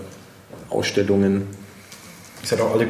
[0.70, 1.48] Ausstellungen.
[2.42, 2.87] Ist ja doch alle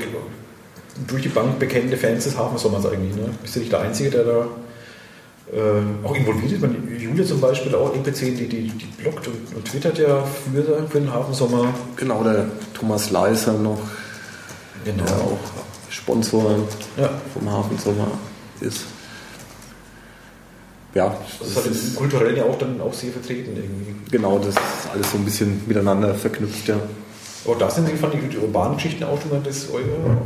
[1.06, 3.14] durch die Bank bekennende Fans des Hafensommers eigentlich.
[3.16, 3.30] Ne?
[3.42, 4.46] Bist du nicht der Einzige, der da
[5.52, 6.60] äh, auch involviert ist?
[6.60, 10.86] Man, Julia zum Beispiel, auch NPC, die, die, die bloggt und, und twittert ja für,
[10.88, 11.72] für den Hafensommer.
[11.96, 13.78] Genau, der Thomas Leiser noch,
[14.84, 15.04] Genau.
[15.04, 15.38] der auch
[15.90, 16.56] Sponsor
[16.96, 17.10] Ja.
[17.32, 18.08] vom Hafensommer
[18.60, 18.84] ist.
[20.94, 23.94] Ja, Das ist halt kulturell ja auch dann auch sehr vertreten irgendwie.
[24.10, 24.58] genau, das ist
[24.92, 26.76] alles so ein bisschen miteinander verknüpft, ja.
[27.46, 30.18] Aber da sind, fand ich, die urbanen Geschichten auch schon mal das euer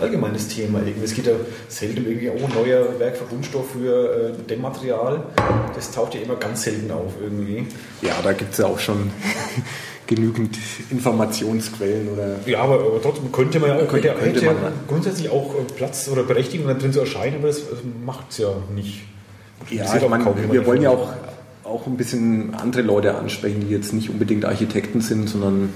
[0.00, 0.80] allgemeines Thema.
[0.80, 1.04] Irgendwie.
[1.04, 1.32] Es geht ja
[1.68, 5.22] selten irgendwie, oh, neuer Werkverbundstoff für äh, Dämmmaterial.
[5.74, 7.66] Das taucht ja immer ganz selten auf irgendwie.
[8.02, 9.10] Ja, da gibt es ja auch schon
[10.06, 10.58] genügend
[10.90, 14.72] Informationsquellen oder Ja, aber, aber trotzdem könnte man ja, könnte, ja- könnte hätte ja man.
[14.88, 17.62] grundsätzlich auch äh, Platz oder Berechtigung da drin zu erscheinen, aber das,
[18.04, 19.02] macht es ja nicht.
[19.70, 21.12] Ja, ich meine, wir wollen ja auch,
[21.64, 25.72] auch ein bisschen andere Leute ansprechen, die jetzt nicht unbedingt Architekten sind, sondern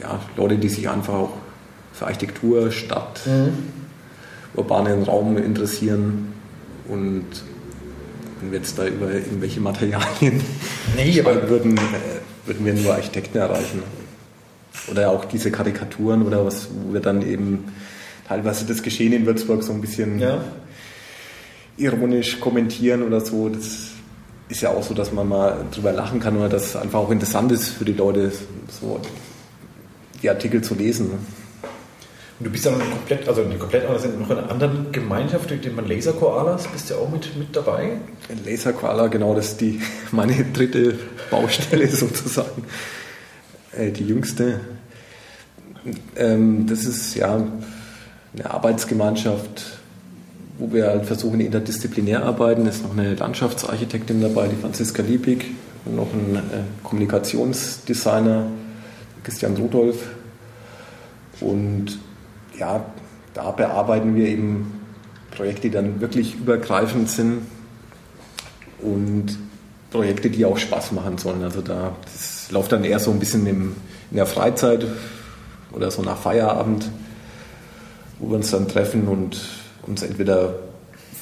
[0.00, 1.32] ja, Leute, die sich einfach auch
[1.94, 3.20] für Architektur, Stadt,
[4.54, 6.34] urbanen Raum interessieren.
[6.88, 7.26] Und
[8.40, 10.40] wenn wir jetzt da über irgendwelche Materialien
[10.96, 13.82] Nee, aber würden, äh, würden wir nur Architekten erreichen.
[14.90, 17.64] Oder auch diese Karikaturen oder was, wo wir dann eben
[18.28, 20.44] teilweise das Geschehen in Würzburg so ein bisschen ja.
[21.76, 23.48] ironisch kommentieren oder so.
[23.48, 23.92] Das
[24.48, 27.10] ist ja auch so, dass man mal drüber lachen kann oder dass es einfach auch
[27.10, 28.32] interessant ist für die Leute,
[28.68, 29.00] so
[30.22, 31.12] die Artikel zu lesen.
[32.40, 35.86] Du bist ja noch komplett, also komplett, sind noch in einer anderen Gemeinschaft, die man
[35.86, 37.92] Laser Koalas, bist du ja auch mit, mit dabei?
[38.44, 40.98] Laser Koala, genau, das ist die, meine dritte
[41.30, 42.64] Baustelle sozusagen.
[43.72, 44.60] Äh, die jüngste.
[46.16, 47.36] Ähm, das ist ja
[48.36, 49.78] eine Arbeitsgemeinschaft,
[50.58, 52.66] wo wir halt versuchen, interdisziplinär arbeiten.
[52.66, 55.46] Es ist noch eine Landschaftsarchitektin dabei, die Franziska Liebig,
[55.84, 56.40] und noch ein äh,
[56.82, 58.46] Kommunikationsdesigner,
[59.22, 59.98] Christian Rudolf.
[61.40, 61.98] Und
[62.58, 62.84] ja,
[63.34, 64.80] da bearbeiten wir eben
[65.30, 67.42] Projekte, die dann wirklich übergreifend sind
[68.80, 69.38] und
[69.90, 71.42] Projekte, die auch Spaß machen sollen.
[71.42, 73.76] Also da das läuft dann eher so ein bisschen im,
[74.10, 74.86] in der Freizeit
[75.72, 76.88] oder so nach Feierabend,
[78.18, 79.40] wo wir uns dann treffen und
[79.82, 80.54] uns entweder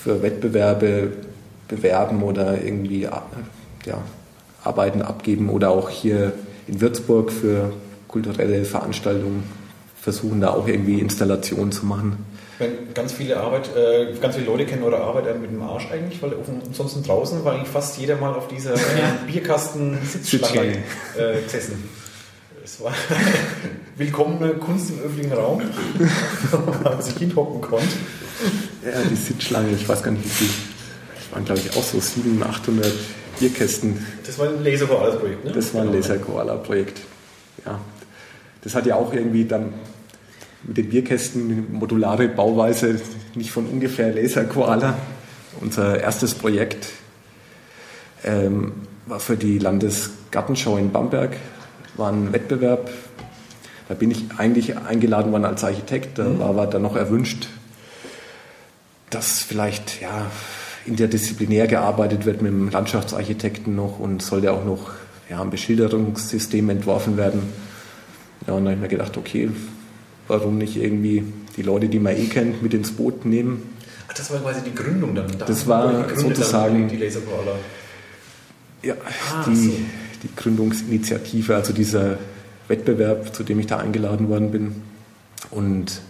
[0.03, 1.13] für Wettbewerbe
[1.69, 3.23] bewerben oder irgendwie ja,
[4.65, 6.33] Arbeiten abgeben oder auch hier
[6.67, 7.73] in Würzburg für
[8.09, 9.62] kulturelle Veranstaltungen
[10.03, 12.27] versuchen, da auch irgendwie Installationen zu machen.
[12.59, 15.89] Meine, ganz viele Arbeit, äh, ganz viele Leute kennen eure Arbeit äh, mit dem Arsch
[15.93, 16.35] eigentlich, weil
[16.67, 18.79] ansonsten draußen war eigentlich fast jeder mal auf dieser äh,
[19.31, 20.79] Bierkasten-Sitzschlange
[21.17, 21.89] äh, gesessen.
[22.65, 22.93] Es war
[23.97, 25.63] willkommene Kunst im öffentlichen Raum,
[26.51, 27.87] wo man sich hinhocken konnte.
[28.85, 30.49] Ja, die Sitzschlange, ich weiß gar nicht, wie viel.
[31.15, 32.93] Das waren, glaube ich, auch so 700, 800
[33.39, 34.05] Bierkästen.
[34.27, 35.53] Das war ein Laser für alles Projekt, ne?
[35.53, 37.01] Das war ein Laser Koala Projekt.
[37.65, 37.81] Ja.
[38.63, 39.73] Das hat ja auch irgendwie dann
[40.63, 43.01] mit den Bierkästen modulare Bauweise
[43.35, 44.97] nicht von ungefähr Laser Koala.
[45.61, 46.87] Unser erstes Projekt
[48.25, 48.73] ähm,
[49.07, 51.37] war für die Landesgartenschau in Bamberg,
[51.97, 52.91] war ein Wettbewerb.
[53.89, 56.19] Da bin ich eigentlich eingeladen worden als Architekt.
[56.19, 57.49] Da war aber dann noch erwünscht,
[59.11, 60.31] dass vielleicht ja,
[60.87, 64.93] interdisziplinär gearbeitet wird mit dem Landschaftsarchitekten noch und sollte auch noch
[65.29, 67.43] ja, ein Beschilderungssystem entworfen werden.
[68.47, 69.51] Ja, und dann habe ich mir gedacht, okay,
[70.29, 71.23] warum nicht irgendwie
[71.57, 73.63] die Leute, die man eh kennt, mit ins Boot nehmen?
[74.09, 75.27] Ach, das war quasi die Gründung dann.
[75.39, 77.57] Da Das war sozusagen- die Laser Koala.
[78.83, 78.95] Ja,
[79.33, 79.73] Ah, die, so.
[80.25, 82.19] die Gründungsinitiative, also dieser
[82.69, 84.75] Wettbewerb, zu dem ich da eingeladen worden bin.
[85.51, 86.01] Und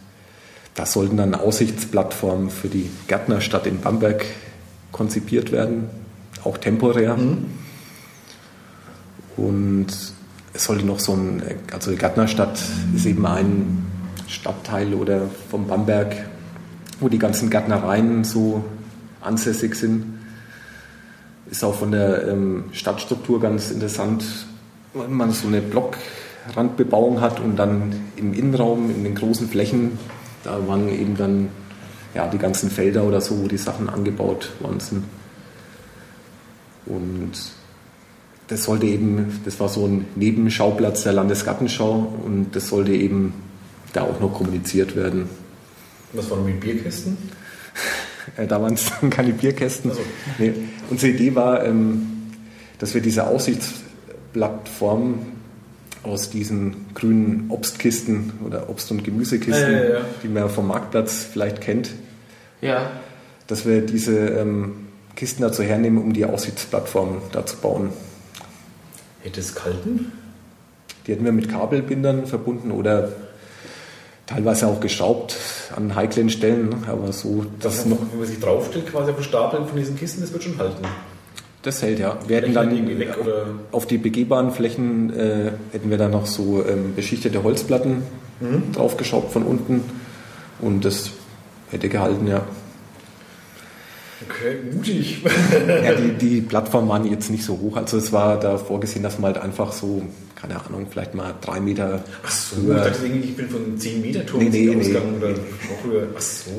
[0.75, 4.25] da sollten dann Aussichtsplattformen für die Gärtnerstadt in Bamberg
[4.91, 5.85] konzipiert werden,
[6.45, 7.19] auch temporär.
[9.37, 9.87] Und
[10.53, 12.61] es sollte noch so ein, also Gärtnerstadt
[12.95, 13.87] ist eben ein
[14.29, 16.15] Stadtteil oder vom Bamberg,
[17.01, 18.65] wo die ganzen Gärtnereien so
[19.21, 20.19] ansässig sind.
[21.51, 24.25] Ist auch von der ähm, Stadtstruktur ganz interessant,
[24.95, 29.99] weil man so eine Blockrandbebauung hat und dann im Innenraum, in den großen Flächen,
[30.45, 31.49] da waren eben dann
[32.15, 35.05] ja, die ganzen Felder oder so, wo die Sachen angebaut worden sind.
[36.87, 37.33] Und
[38.49, 43.35] das sollte eben, das war so ein Nebenschauplatz der Landesgartenschau und das sollte eben
[43.93, 45.29] da auch noch kommuniziert werden.
[46.13, 47.17] Was war mit Bierkästen?
[48.37, 49.91] Äh, da waren es dann keine Bierkästen.
[49.93, 50.03] Ach so.
[50.39, 50.53] Nee,
[50.91, 52.07] unsere Idee war, ähm,
[52.79, 55.27] dass wir diese Aussichtsplattform
[56.05, 60.01] aus diesen grünen Obstkisten oder Obst- und Gemüsekisten, Ja, ja, ja.
[60.23, 61.91] die man vom Marktplatz vielleicht kennt,
[63.49, 64.87] dass wir diese ähm,
[65.17, 67.91] Kisten dazu hernehmen, um die Aussichtsplattform da zu bauen.
[69.23, 70.13] Hätte es kalten?
[71.07, 73.11] Die hätten wir mit Kabelbindern verbunden oder
[74.27, 75.37] teilweise auch geschraubt
[75.75, 79.25] an heiklen Stellen, aber so, dass dass noch, wenn man sich draufstellt, quasi auf den
[79.25, 80.85] Stapeln von diesen Kisten, das wird schon halten.
[81.63, 82.19] das hält ja.
[82.27, 83.15] Wir hätten dann weg
[83.73, 88.03] auf die begehbaren Flächen äh, hätten wir dann noch so ähm, beschichtete Holzplatten
[88.73, 89.83] draufgeschraubt von unten
[90.61, 91.11] und das
[91.71, 92.43] hätte gehalten, ja.
[94.29, 95.23] Okay, mutig.
[95.85, 99.19] ja die, die Plattformen waren jetzt nicht so hoch, also es war da vorgesehen, dass
[99.19, 100.03] man halt einfach so,
[100.37, 104.01] keine Ahnung, vielleicht mal drei Meter Ach so, höher- ich dachte ich bin von 10
[104.03, 104.81] Meter Turm Nee, nee, nee.
[104.81, 106.07] ausgegangen oder noch höher.
[106.17, 106.51] Ach so,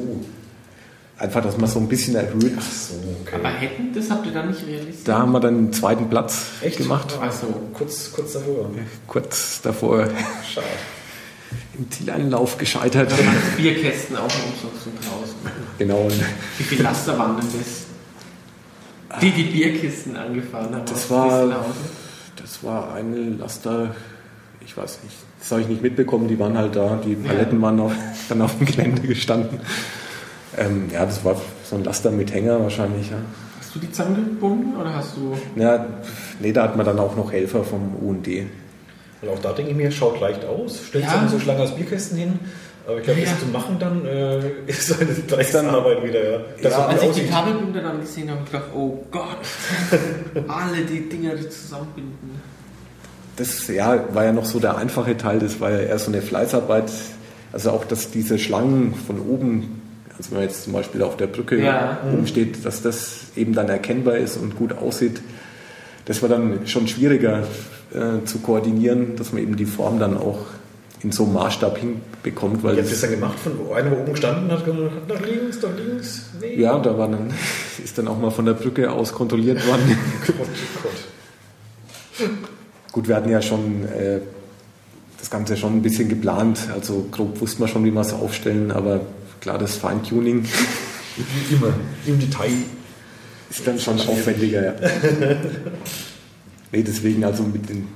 [1.17, 2.51] einfach, dass man so ein bisschen erhöht.
[2.57, 3.35] ach so, okay.
[3.35, 5.07] Aber hätten, das habt ihr dann nicht realisiert?
[5.07, 6.77] Da haben wir dann einen zweiten Platz Echt?
[6.77, 7.47] gemacht, Ach so.
[7.73, 8.69] Kurz, kurz davor.
[9.07, 10.07] kurz davor
[10.53, 10.65] Schade.
[11.77, 13.11] Im Zieleinlauf gescheitert.
[13.11, 15.35] Da waren die Bierkästen auch umsonst und draußen.
[15.77, 16.07] Genau,
[16.57, 19.21] Wie viele Laster waren denn das?
[19.21, 20.85] Die die Bierkisten angefahren haben.
[20.85, 21.65] Das war-
[22.41, 23.95] das war eine Laster,
[24.65, 27.75] ich weiß nicht, das habe ich nicht mitbekommen, die waren halt da, die Paletten waren
[27.75, 27.91] noch,
[28.29, 29.59] dann auf dem Gelände gestanden.
[30.57, 33.17] Ähm, ja, das war so ein Laster mit Hänger wahrscheinlich, ja.
[33.59, 35.35] Hast du die zusammengebunden oder hast du.
[35.59, 35.85] Ja,
[36.39, 38.27] nee, da hat man dann auch noch Helfer vom UND.
[39.23, 40.79] Und auch da denke ich mir, schaut leicht aus.
[40.87, 41.27] Stellt Ja.
[41.29, 42.39] so Schlange aus Bierkästen hin.
[42.85, 46.31] Aber ich glaube, Ja, das zu machen dann äh, ist eine Dreistarbeit wieder.
[46.31, 46.39] Ja.
[46.61, 47.31] Das Ja, Als ich die aussieht.
[47.31, 49.37] Kabelbinder dann gesehen habe, habe ich gedacht, oh Gott,
[50.49, 52.41] alle die Dinger die zusammenbinden.
[53.37, 56.21] Das ja, war ja noch so der einfache Teil, das war ja eher so eine
[56.21, 56.91] Fleißarbeit.
[57.51, 59.81] Also auch, dass diese Schlangen von oben,
[60.17, 61.99] also wenn man jetzt zum Beispiel auf der Brücke Ja.
[62.11, 65.21] oben steht, dass das eben dann erkennbar ist und gut aussieht.
[66.05, 67.43] Das war dann schon schwieriger
[67.93, 70.39] äh, zu koordinieren, dass man eben die Form dann auch
[71.03, 72.63] in so einem Maßstab hinbekommt.
[72.63, 73.37] Weil Wie habt ihr das dann gemacht?
[73.39, 76.21] Von einer, wo oben gestanden hat, gesagt, nach links, nach links.
[76.39, 76.55] Nee.
[76.55, 77.33] ja, da war dann,
[77.83, 79.97] ist dann auch mal von der Brücke aus kontrolliert worden.
[80.27, 82.29] Gott, oh Gott.
[82.91, 84.21] Gut, wir hatten ja schon äh,
[85.19, 86.59] das Ganze schon ein bisschen geplant.
[86.73, 89.01] Also grob wusste man schon, wie wir es aufstellen, aber
[89.41, 90.45] klar, das Feintuning
[91.47, 91.73] Wie immer,
[92.05, 92.51] im Detail.
[93.49, 94.63] ist dann schon aufwendiger.
[94.63, 94.73] Ja.
[96.73, 97.87] nee, deswegen also mit den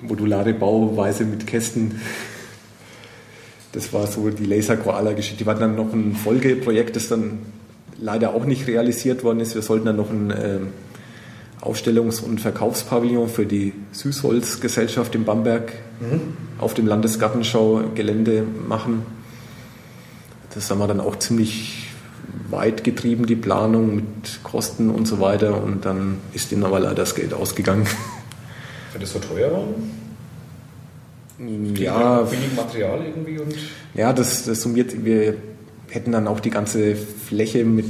[0.00, 2.00] modulare Bauweise mit Kästen.
[3.72, 5.38] Das war so die Laser Koala Geschichte.
[5.38, 7.38] Die war dann noch ein Folgeprojekt, das dann
[7.98, 9.54] leider auch nicht realisiert worden ist.
[9.54, 10.66] Wir sollten dann noch ein ähm,
[11.60, 15.72] Ausstellungs- und Verkaufspavillon für die Süßholzgesellschaft in Bamberg
[16.58, 19.02] auf dem Landesgartenschau-Gelände machen.
[20.54, 21.85] Das haben wir dann auch ziemlich
[22.50, 25.62] weit getrieben, die Planung mit Kosten und so weiter.
[25.62, 27.86] Und dann ist ihnen aber leider das Geld ausgegangen.
[28.92, 29.64] Wenn das so teuer war?
[31.74, 33.54] Ja, Wenig Material irgendwie und.
[33.94, 35.04] ja das, das summiert.
[35.04, 35.34] Wir
[35.90, 37.84] hätten dann auch die ganze Fläche mit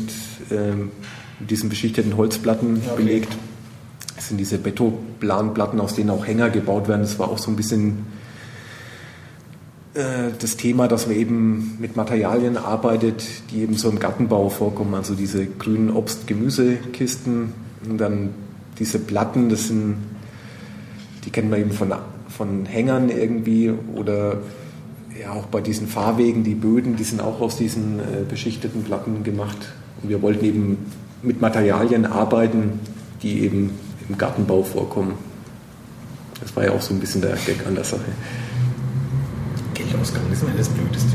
[0.51, 0.91] ähm,
[1.39, 2.97] diesen beschichteten Holzplatten Okay.
[3.03, 3.37] belegt.
[4.17, 7.03] Das sind diese Betonplanplatten, aus denen auch Hänger gebaut werden.
[7.03, 8.07] Das war auch so ein bisschen
[10.39, 14.95] das Thema, dass man eben mit Materialien arbeitet, die eben so im Gartenbau vorkommen.
[14.95, 17.55] Also diese grünen Obst-Gemüsekisten
[17.89, 18.31] und dann
[18.79, 19.97] diese Platten, das sind,
[21.25, 21.95] die kennen wir eben von,
[22.29, 24.39] von Hängern irgendwie oder
[25.19, 29.25] ja auch bei diesen Fahrwegen, die Böden, die sind auch aus diesen äh, beschichteten Platten
[29.25, 29.73] gemacht.
[30.03, 30.79] Und wir wollten eben
[31.23, 32.81] mit Materialien arbeiten,
[33.23, 33.71] die eben
[34.09, 35.15] im Gartenbau vorkommen.
[36.41, 38.05] Das war ja auch so ein bisschen der Gag an der Sache.
[39.77, 41.13] Geldausgang, das ist immer das Blödeste.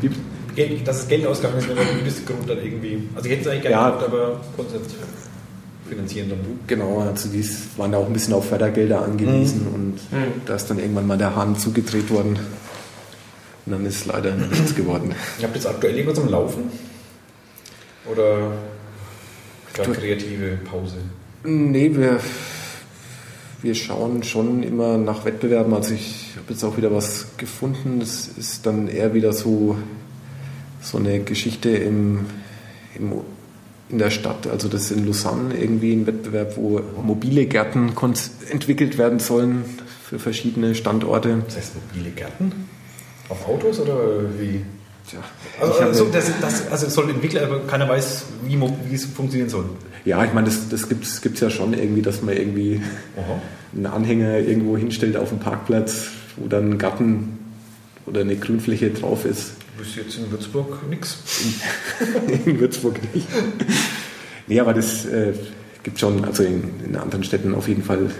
[0.00, 0.10] Wie-
[0.56, 3.08] Geld, dass es Geld ausgegangen ist, wäre der blödeste Grund dann irgendwie.
[3.14, 3.90] Also ich hätte es eigentlich gerne Ja.
[3.90, 4.94] gemacht, aber nicht
[5.88, 6.38] finanzieren dann.
[6.66, 7.44] Genau, also die
[7.76, 9.74] waren da auch ein bisschen auf Fördergelder angewiesen Mhm.
[9.74, 9.98] und
[10.46, 12.38] da ist dann irgendwann mal der Hahn zugedreht worden.
[13.66, 15.14] Und dann ist leider nichts geworden.
[15.38, 16.64] Ihr habt jetzt aktuell irgendwas am Laufen?
[18.10, 18.52] Oder
[19.74, 20.96] gerade kreative Pause?
[21.44, 22.18] Nee, wir,
[23.62, 25.74] wir schauen schon immer nach Wettbewerben.
[25.74, 28.00] Also ich habe jetzt auch wieder was gefunden.
[28.00, 29.76] Das ist dann eher wieder so,
[30.80, 32.26] so eine Geschichte im,
[32.94, 33.12] im,
[33.88, 34.46] in der Stadt.
[34.46, 37.92] Also das ist in Lausanne irgendwie ein Wettbewerb, wo mobile Gärten
[38.50, 39.64] entwickelt werden sollen
[40.08, 41.42] für verschiedene Standorte.
[41.46, 42.52] Das heißt mobile Gärten?
[43.28, 43.96] Auf Autos oder
[44.38, 44.62] wie?
[45.08, 45.20] Tja,
[45.60, 49.48] Also, also, das, das, also es soll entwickelt, aber keiner weiß, wie, wie es funktionieren
[49.48, 49.66] soll.
[50.04, 52.80] Ja, ich meine, das, das gibt es ja schon irgendwie, dass man irgendwie
[53.16, 53.40] Aha.
[53.74, 57.38] einen Anhänger irgendwo hinstellt auf dem Parkplatz, wo dann ein Garten
[58.06, 59.52] oder eine Grünfläche drauf ist.
[59.78, 61.18] Bis jetzt in Würzburg nichts.
[62.46, 63.26] in Würzburg nicht.
[64.46, 65.32] Nee, aber das äh,
[65.82, 68.10] gibt schon, also in, in anderen Städten auf jeden Fall.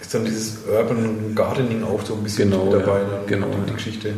[0.00, 3.68] Ist dann dieses Urban Gardening auch so ein bisschen Genau, dabei, ja, genau, die, die
[3.70, 3.74] ja.
[3.74, 4.12] Geschichte.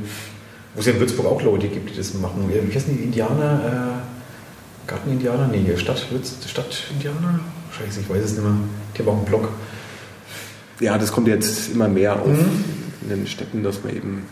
[0.75, 2.51] Wo es ja in Würzburg auch Leute gibt, die das machen.
[2.51, 3.96] Wie heißen die Indianer?
[4.87, 5.49] Äh, Gartenindianer?
[5.49, 7.41] Nee, Stadt, Stadtindianer?
[7.77, 8.55] Scheiße, ich weiß es nicht mehr.
[8.95, 9.49] Die haben auch einen Blog.
[10.81, 12.29] ja, das kommt jetzt immer mehr auf
[13.03, 14.27] in den Städten, dass man eben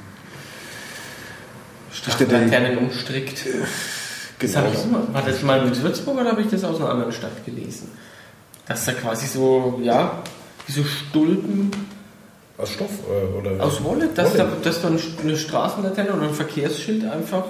[1.93, 3.47] Straßenlaternen umstrickt.
[4.39, 4.65] Das genau.
[4.65, 7.13] habe ich mal, war das mal mit Würzburg oder habe ich das aus einer anderen
[7.13, 7.89] Stadt gelesen?
[8.67, 10.23] Dass da quasi so, ja,
[10.67, 11.71] wie so Stulpen
[12.57, 13.63] Aus Stoff äh, oder?
[13.63, 14.49] aus Wolle, dass Wolle.
[14.63, 17.45] da, dass da eine Straßenlaterne oder ein Verkehrsschild einfach.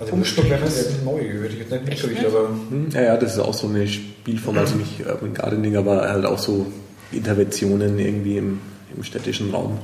[0.00, 2.26] Also Würzburg wäre das neu, hätte ich jetzt nicht mitgekriegt, nicht?
[2.26, 6.08] aber Hm, Ja, ja, das ist auch so eine Spielform, also nicht Urban Gardening, aber
[6.08, 6.66] halt auch so
[7.10, 8.60] Interventionen irgendwie im,
[8.94, 9.78] im städtischen Raum.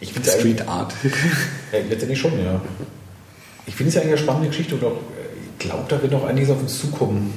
[0.00, 0.92] ich finde es Street Art.
[1.72, 2.60] Ja, letztendlich schon, ja.
[3.66, 4.96] Ich finde es ja eigentlich eine spannende Geschichte und auch,
[5.58, 7.34] ich glaube, da wird noch einiges auf uns zukommen,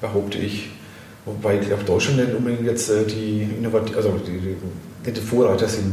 [0.00, 0.68] behaupte ich.
[1.24, 4.38] Wobei ich glaube, Deutschland nicht unbedingt jetzt äh, die Innovativ also die,
[5.04, 5.92] die, die Vorreiter sind.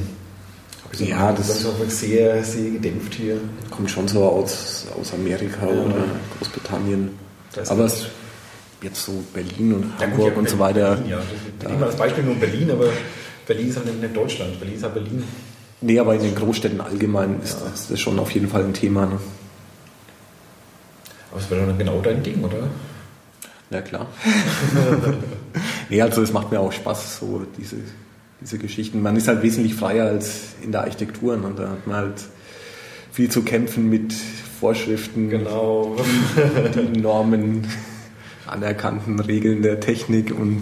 [0.94, 3.38] Hab ich so Ja, das- das ist auch sehr, sehr gedämpft hier.
[3.72, 5.72] Kommt schon so aus, aus Amerika Ja.
[5.82, 6.04] oder
[6.38, 7.10] Großbritannien.
[7.54, 8.06] Da Aber es,
[8.82, 10.96] jetzt so Berlin und Ja, Hamburg ja, und so weiter.
[10.96, 11.22] Berlin, ja.
[11.60, 12.86] Berlin war das Beispiel nur in Berlin, aber
[13.48, 14.60] Berlin ist halt nicht, Deutschland.
[14.60, 15.24] Berlin ist halt Berlin.
[15.82, 19.06] Nee, aber in den Großstädten allgemein ist, ist das schon auf jeden Fall ein Thema.
[19.06, 19.20] Ne?
[21.32, 22.68] Aber es wäre dann genau dein Ding, oder?
[23.70, 24.08] Na klar.
[25.90, 27.78] nee, also es macht mir auch Spaß, so diese,
[28.44, 29.02] diese Geschichten.
[29.02, 31.34] Man ist halt wesentlich freier als in der Architektur.
[31.34, 32.14] Und da hat man halt
[33.12, 34.14] viel zu kämpfen mit
[34.60, 35.96] Vorschriften, Genau.
[36.76, 37.68] die Normen,
[38.48, 40.62] anerkannten Regeln der Technik und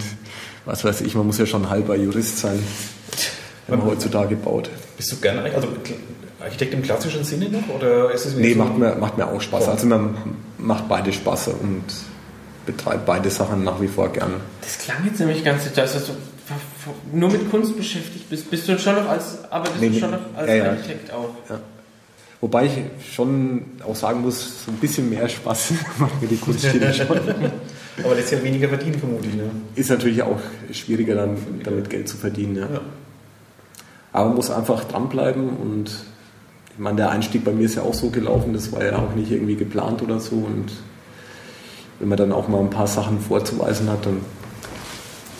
[0.64, 2.58] was weiß ich, man muss ja schon halber Jurist sein,
[3.66, 4.70] wenn man heutzutage baut.
[4.96, 5.68] Bist du gerne also
[6.40, 7.68] Architekt im klassischen Sinne noch?
[7.74, 9.68] Oder ist es Nee, so- macht mir, macht mir auch Spaß.
[9.68, 10.14] Also man
[10.58, 11.82] macht beide Spaß und
[12.66, 14.34] betreibt beide Sachen nach wie vor gern.
[14.60, 16.12] Das klang jetzt nämlich ganz, dass du
[17.12, 18.50] nur mit Kunst beschäftigt bist.
[18.50, 20.70] Bist du schon noch als, arbeitest Nee, du schon noch als Ja, ja.
[20.70, 21.30] Architekt auch?
[21.48, 21.60] Ja.
[22.40, 22.72] Wobei ich
[23.14, 27.06] schon auch sagen muss, so ein bisschen mehr Spaß macht mir die Kunstschiene schon.
[27.08, 29.34] Aber das ist ja weniger verdienen, vermutlich.
[29.34, 29.50] Ne?
[29.74, 30.40] Ist natürlich auch
[30.72, 32.56] schwieriger, dann damit Geld zu verdienen.
[32.56, 32.62] Ja.
[32.62, 32.80] Ja.
[34.12, 35.90] Aber man muss einfach dranbleiben und
[36.72, 39.14] ich meine, der Einstieg bei mir ist ja auch so gelaufen, das war ja auch
[39.14, 40.36] nicht irgendwie geplant oder so.
[40.36, 40.72] Und
[41.98, 44.20] wenn man dann auch mal ein paar Sachen vorzuweisen hat, dann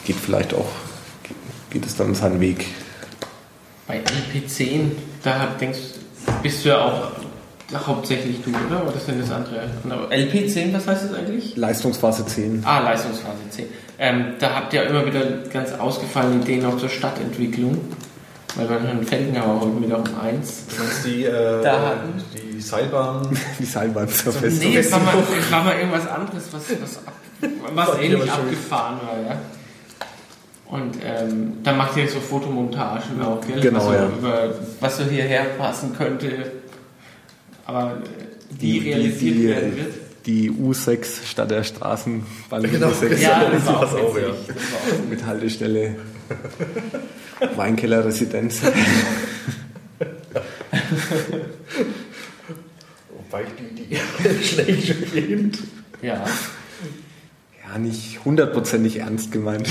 [0.05, 0.69] geht vielleicht auch,
[1.73, 2.67] geht es dann seinen Weg.
[3.87, 4.91] Bei LP10,
[5.25, 5.79] da denkst,
[6.43, 7.13] bist du ja auch
[7.87, 8.87] hauptsächlich du, oder?
[8.87, 9.63] Oder sind das andere?
[10.11, 11.57] LP10, was heißt das eigentlich?
[11.57, 12.63] Leistungsphase 10.
[12.67, 13.65] Ah, Leistungsphase 10.
[13.99, 17.79] Ähm, da habt ihr immer wieder ganz ausgefallene Ideen auch zur Stadtentwicklung.
[18.55, 20.67] Weil wir haben Felgenhauer heute wieder um eins.
[20.69, 23.27] Du meinst die, äh, Da hatten- die Seilbahn.
[23.59, 24.69] Die Seilbahn zur Festung.
[24.71, 27.15] Nee, es war, mal, es war mal irgendwas anderes, was, was, ab,
[27.75, 29.39] was ähnlich abgefahren war, ja.
[30.73, 33.61] Und ähm, da macht ihr so Fotomontagen auch, gell?
[33.61, 34.09] Genau, was so, ja.
[34.09, 36.51] über, was so hierher passen könnte,
[37.67, 39.93] aber äh, die, realisiert die, werden wird.
[40.25, 44.29] Die U6 statt der Straßenbahn Genau, U6 Ja, das war auch auch, ja.
[44.29, 45.97] Das war auch mit Haltestelle
[47.55, 48.63] Weinkeller-Residenz.
[53.11, 53.99] Wobei ich die, die
[54.43, 55.59] schlecht finde.
[56.01, 56.25] Ja,
[57.63, 59.69] Ja, nicht hundertprozentig ernst gemeint.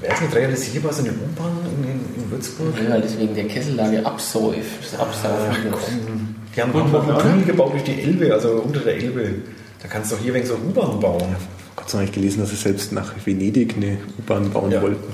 [0.00, 2.74] Wäre es nicht realisierbar, so eine U-Bahn in, in, in Würzburg?
[2.88, 4.92] weil das wegen der Kessellage absäuft.
[4.92, 5.74] Das Absaufen Ach, wird.
[5.74, 6.34] komm.
[6.54, 7.18] Die haben einen?
[7.18, 9.34] Tunnel gebaut durch die Elbe, also unter der Elbe.
[9.82, 11.36] Da kannst du doch hier wegen so eine U-Bahn bauen.
[11.76, 14.82] Gott sei Dank gelesen, dass sie selbst nach Venedig eine U-Bahn bauen Ja.
[14.82, 15.04] wollten.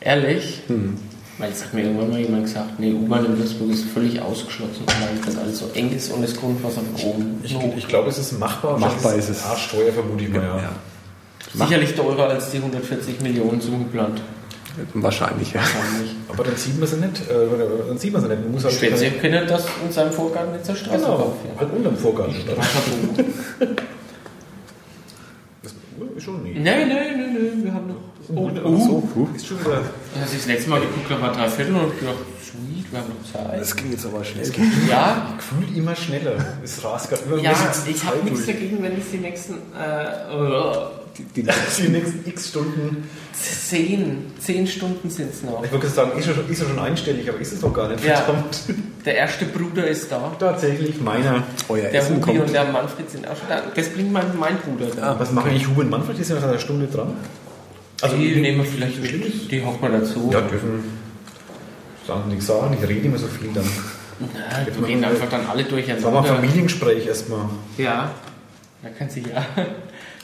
[0.00, 0.62] Ehrlich?
[1.38, 4.84] Weil es hat mir irgendwann mal jemand gesagt, nee, U-Bahn in Würzburg ist völlig ausgeschlossen,
[4.86, 7.40] weil das alles so eng ist und das Grundwasser von oben.
[7.42, 8.78] Ich, ich glaube, es ist machbar.
[8.78, 9.44] Machbar ist es.
[9.44, 10.56] Arschteuer vermute ich mal, ja.
[10.56, 10.70] Ja.
[11.54, 14.20] Sicherlich teurer als die 140 Millionen zum geplant.
[14.92, 15.60] Wahrscheinlich, ja.
[15.60, 16.14] Wahrscheinlich.
[16.28, 17.30] Aber dann sieht man sie nicht.
[17.30, 17.34] Äh,
[17.88, 18.42] dann sieht man sie nicht.
[18.42, 21.36] Man muss halt Schwer sich können, dass in seinem Vorgarten jetzt eine Straße Genau, baut.
[21.58, 22.34] halt unterm Vorgarten.
[25.62, 25.72] Das
[26.16, 26.52] ist schon nie.
[26.54, 27.96] Nein, nein, nein, nein, wir haben noch.
[28.34, 28.76] Oh, Ach oh.
[29.14, 29.28] so.
[29.34, 29.82] Ist schon wieder.
[30.20, 32.98] Als ich das letzte Mal geguckt habe, war drei Viertel und ich gedacht, sweet, wir
[32.98, 33.60] haben noch Zeit.
[33.60, 34.50] Das ging jetzt aber schnell.
[34.90, 36.32] Ja, Gefühlt immer schneller.
[36.62, 40.34] Es rast gerade immer ja, ich habe nichts dagegen, wenn ich die nächsten äh,
[41.18, 43.08] Die, die, nächsten x Stunden.
[43.32, 45.62] zehn, zehn Stunden sind es noch.
[45.64, 47.88] Ich wollte sagen, ist ja, schon, ist ja schon einstellig, aber ist es doch gar
[47.88, 48.04] nicht.
[48.04, 48.16] Ja.
[48.16, 48.58] Verdammt.
[49.04, 50.32] Der erste Bruder ist da.
[50.38, 51.42] Tatsächlich, meiner.
[51.68, 52.40] euer Der Essen Hubi kommt.
[52.40, 53.62] und der Manfred sind auch schon da.
[53.74, 55.18] Das bringt mein, mein Bruder da.
[55.18, 56.18] Was machen eigentlich Hugo und Manfred?
[56.18, 57.14] Die sind ja seit einer Stunde dran.
[58.02, 59.50] Also die nehmen wir vielleicht die- mit.
[59.50, 60.28] Die hocken wir dazu.
[60.32, 60.84] Ja, dürfen.
[62.06, 63.64] Sagen nichts sagen, ich rede immer so viel dann.
[64.20, 66.24] Ja, die reden einfach dann alle Sagen wir durcheinander.
[66.24, 67.48] Familiengespräch erstmal.
[67.78, 68.10] Ja.
[68.82, 69.44] Da kann sie ja.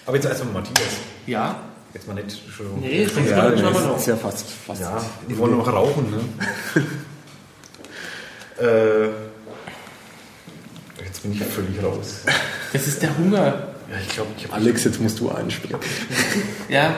[0.07, 0.88] Aber jetzt erstmal Matthias.
[1.26, 1.57] Ja.
[1.94, 2.80] Jetzt mal nicht schon.
[2.80, 3.96] Nee, sonst Ja, wir das noch.
[3.98, 6.20] ist ja fast, fast Ja, die wollen noch rauchen, ne?
[10.98, 12.22] äh, jetzt bin ich völlig raus.
[12.72, 13.44] Das ist der Hunger.
[13.90, 15.78] Ja, ich glaube, ich habe Alex, jetzt musst du einspringen.
[16.70, 16.94] Ja.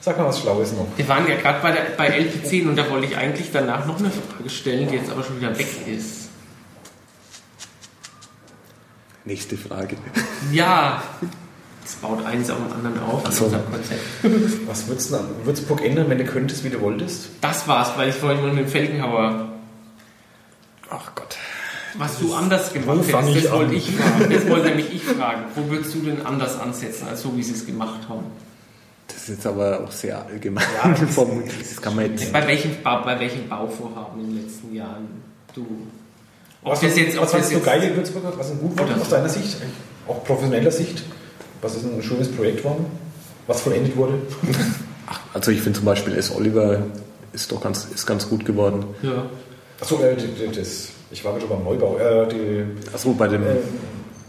[0.00, 0.86] Sag mal was Schlaues noch.
[0.96, 3.98] Wir waren ja gerade bei, der- bei LP10 und da wollte ich eigentlich danach noch
[3.98, 6.30] eine Frage stellen, die jetzt aber schon wieder weg ist.
[9.26, 9.96] Nächste Frage.
[10.50, 11.02] Ja,
[11.82, 13.50] das baut eins auf dem anderen auf, so.
[14.66, 17.28] Was würdest du an Würzburg ändern, wenn du könntest, wie du wolltest?
[17.40, 19.48] Das war's, weil ich vorhin mal mit dem Felgenhauer,
[20.90, 21.36] Ach Gott.
[21.96, 24.30] was du anders gemacht hättest, das wollte ich fragen.
[24.32, 25.42] Das wollte nämlich ich fragen.
[25.54, 28.24] Wo würdest du denn anders ansetzen, als so, wie sie es gemacht haben?
[29.06, 30.64] Das ist jetzt aber auch sehr allgemein.
[30.82, 31.52] Ja, das formuliert.
[31.60, 32.32] das kann man jetzt.
[32.32, 35.08] Bei welchem, Bau, bei welchem Bauvorhaben in den letzten Jahren
[35.54, 35.66] du...
[36.62, 38.22] Ob Was, das jetzt, ob was das du geil in Würzburg?
[38.36, 39.56] Was ist ein gut Wort aus deiner Sicht?
[40.06, 41.02] Auch professioneller Sicht?
[41.62, 42.86] Was ist ein schönes Projekt worden?
[43.46, 44.14] Was vollendet wurde?
[45.34, 46.34] Also ich finde zum Beispiel S.
[46.34, 46.82] Oliver
[47.32, 48.84] ist doch ganz, ist ganz gut geworden.
[49.02, 49.26] Ja.
[49.80, 50.16] Achso, äh,
[50.54, 51.98] das, ich war gerade schon beim Neubau.
[51.98, 53.42] Äh, die, Achso, bei dem.
[53.42, 53.56] äh,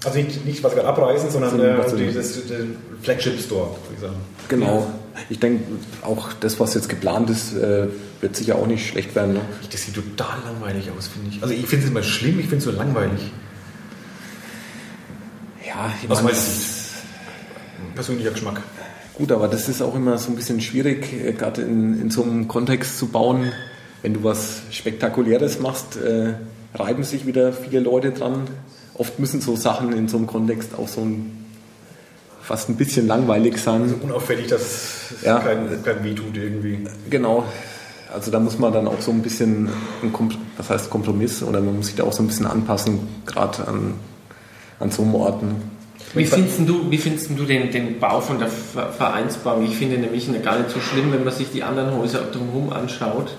[0.04, 2.60] also nicht, nicht was gerade abreißen, sondern So, äh, die, das, der
[3.02, 4.16] Flagship Store, würde ich sagen.
[4.48, 4.88] Genau.
[5.30, 5.64] Ich denke,
[6.02, 7.88] auch das, was jetzt geplant ist, äh,
[8.22, 9.34] wird sicher auch nicht schlecht werden.
[9.34, 9.42] Ne?
[9.72, 11.42] Das sieht total langweilig aus, finde ich.
[11.44, 13.32] Also ich finde es immer schlimm, ich finde es so langweilig.
[15.68, 16.81] Ja, ich Aus meine, das-.
[18.02, 18.64] Persönlicher Geschmack.
[19.14, 22.24] Gut, aber das ist auch immer so ein bisschen schwierig, äh, gerade in, in so
[22.24, 23.52] einem Kontext zu bauen.
[24.02, 26.34] Wenn du was Spektakuläres machst, äh,
[26.74, 28.48] reiben sich wieder viele Leute dran.
[28.96, 31.46] Oft müssen so Sachen in so einem Kontext auch so ein,
[32.42, 33.94] fast ein bisschen langweilig sein.
[34.02, 35.38] Unauffällig, dass es Ja.
[35.38, 36.80] kein, kein Weh tut irgendwie.
[37.12, 37.44] Genau.
[38.12, 39.70] Also da muss man dann auch so ein bisschen,
[40.58, 42.98] was heißt Kompromiss, oder man muss sich da auch so ein bisschen anpassen,
[43.28, 43.94] gerade an,
[44.80, 45.81] an so Orten.
[46.14, 49.64] Wie findest du, wie findest du den, den Bau von der Ver- Vereinsbank?
[49.70, 53.36] Ich finde nämlich gar nicht so schlimm, wenn man sich die anderen Häuser drumherum anschaut.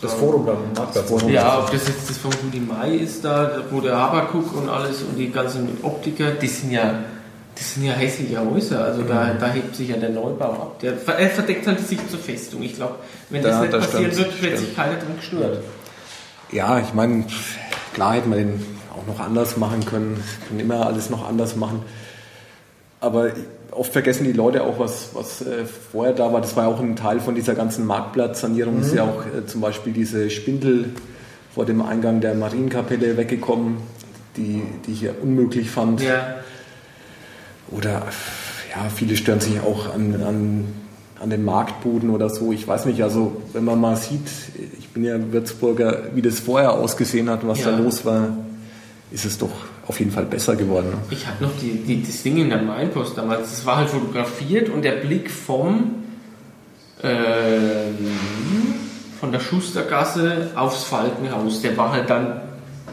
[0.00, 1.08] Das da- Forum dann, Marktplatz.
[1.08, 1.30] Forum.
[1.30, 5.02] Ja, ob das jetzt das von Rudi Mai ist da, wo der Habakuk und alles
[5.02, 7.00] und die ganzen Optiker, die sind ja,
[7.54, 8.84] das sind ja hässliche Häuser.
[8.84, 10.78] Also da, da hebt sich ja der Neubau ab.
[10.80, 12.62] Der er verdeckt halt die Sicht zur Festung.
[12.62, 12.94] Ich glaube,
[13.30, 15.58] wenn das Da- nicht da passieren stimmt, wird, wird sich keiner dran gestört.
[16.52, 17.24] Ja, ich meine,
[17.92, 21.82] klar hätte man den auch noch anders machen können, kann immer alles noch anders machen.
[23.04, 23.30] Aber
[23.70, 26.40] oft vergessen die Leute auch, was, was äh, vorher da war.
[26.40, 28.80] Das war ja auch ein Teil von dieser ganzen Marktplatzsanierung.
[28.80, 30.90] Ist ja auch äh, zum Beispiel diese Spindel
[31.54, 33.76] vor dem Eingang der Marienkapelle weggekommen,
[34.36, 36.00] die, die ich ja unmöglich fand.
[36.02, 36.36] Ja,
[37.70, 38.02] Oder
[38.70, 40.64] ja, viele stören sich auch an, an,
[41.20, 42.52] an den Marktbuden oder so.
[42.52, 44.26] Ich weiß nicht, also wenn man mal sieht,
[44.78, 47.70] ich bin ja Würzburger, wie das vorher ausgesehen hat, was Ja.
[47.72, 48.28] da los war,
[49.10, 49.50] ist es doch
[49.86, 50.94] auf jeden Fall besser geworden.
[51.10, 54.68] ich habe noch die, die, das Ding in der Mainpost damals, das war halt fotografiert
[54.68, 56.04] und der Blick vom
[57.02, 58.08] ähm,
[59.20, 62.42] von der Schustergasse aufs Falkenhaus, der war halt dann,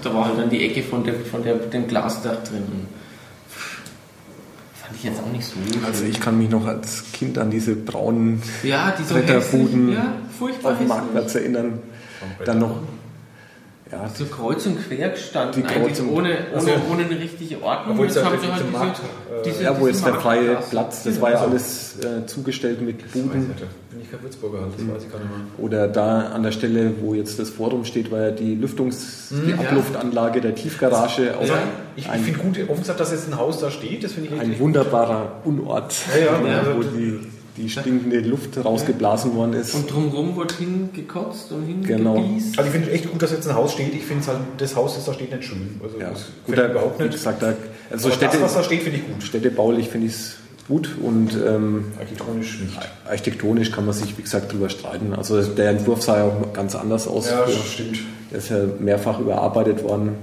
[0.02, 2.64] da war halt dann die Ecke von, dem von der, dem Glasdach drin.
[4.74, 5.56] Fand ich jetzt auch nicht so.
[5.86, 10.14] Also ich kann mich noch als Kind an diese braunen ja, die so Bretterbuden ja,
[10.38, 10.88] furchtbar auf dem.
[10.88, 11.80] Marktplatz erinnern.
[12.46, 12.78] Dann noch,
[13.92, 16.70] ja, So kreuz und quer gestanden, eigentlich ohne, Ach so.
[16.72, 17.92] ohne, ohne eine richtige Ordnung.
[17.94, 20.58] Obwohl es ja halt diese, Markt, äh, diese, ja, wo jetzt der freie.
[20.70, 23.30] Platz, das war ja alles äh, zugestellt mit Buden.
[23.30, 25.46] bin ich kein Würzburger das weiß ich gar nicht mehr.
[25.66, 29.52] Oder da an der Stelle, wo jetzt das Forum steht, war ja die Lüftungs-, die
[29.54, 29.68] Hm, ja.
[29.68, 31.36] Abluftanlage der Tiefgarage.
[31.36, 31.60] Auch Also, Ja.
[31.98, 34.40] ich, ich finde gut, offen gesagt, dass jetzt ein Haus da steht, das finde ich
[34.42, 37.20] ein wunderbarer Unort, Ja, ja, also, wo die,
[37.58, 39.76] die stinkende Luft rausgeblasen worden ist.
[39.76, 42.16] Und drumherum wird hingekotzt und Genau.
[42.16, 42.58] hingebiest.
[42.58, 43.94] also ich finde echt gut, dass jetzt ein Haus steht.
[43.94, 45.80] Ich finde es halt, das Haus, das da steht, nicht schön.
[45.84, 47.12] Also ja, das gut, da, überhaupt nicht.
[47.12, 47.54] gesagt, da,
[47.90, 49.22] also Aber Städte, das, was da steht, finde ich gut.
[49.24, 50.36] städtebaulich finde ich es
[50.68, 52.80] gut und ähm, Architektonisch nicht.
[53.10, 55.14] architektonisch kann man sich, wie gesagt, drüber streiten.
[55.14, 57.30] Also der Entwurf sah ja auch ganz anders aus.
[57.30, 57.56] Ja, früher.
[57.56, 58.00] stimmt.
[58.32, 60.16] Der ist ja mehrfach überarbeitet worden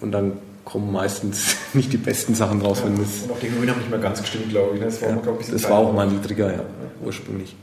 [0.00, 0.34] und dann
[0.66, 3.88] kommen meistens nicht die besten Sachen raus, wenn das Und auch die Höhen haben nicht
[3.90, 4.80] mehr ganz gestimmt, glaube ich.
[4.80, 4.86] ne?
[4.86, 6.60] Das war, Ja, mal, glaub ich, das war auch mal niedriger, ja,
[7.02, 7.56] ursprünglich.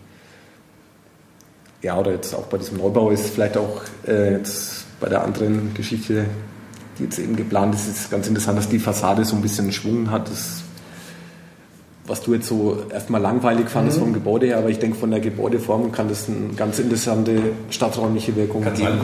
[1.84, 5.74] Ja, oder jetzt auch bei diesem Neubau ist vielleicht auch äh, jetzt bei der anderen
[5.74, 6.26] Geschichte,
[6.98, 10.10] die jetzt eben geplant ist, ist ganz interessant, dass die Fassade so ein bisschen Schwung
[10.10, 10.30] hat.
[10.30, 10.62] Das,
[12.06, 14.04] was du jetzt so erstmal langweilig fandest Mhm.
[14.04, 18.34] vom Gebäude her, aber ich denke, von der Gebäudeform kann das eine ganz interessante stadträumliche
[18.38, 19.02] Wirkung geben.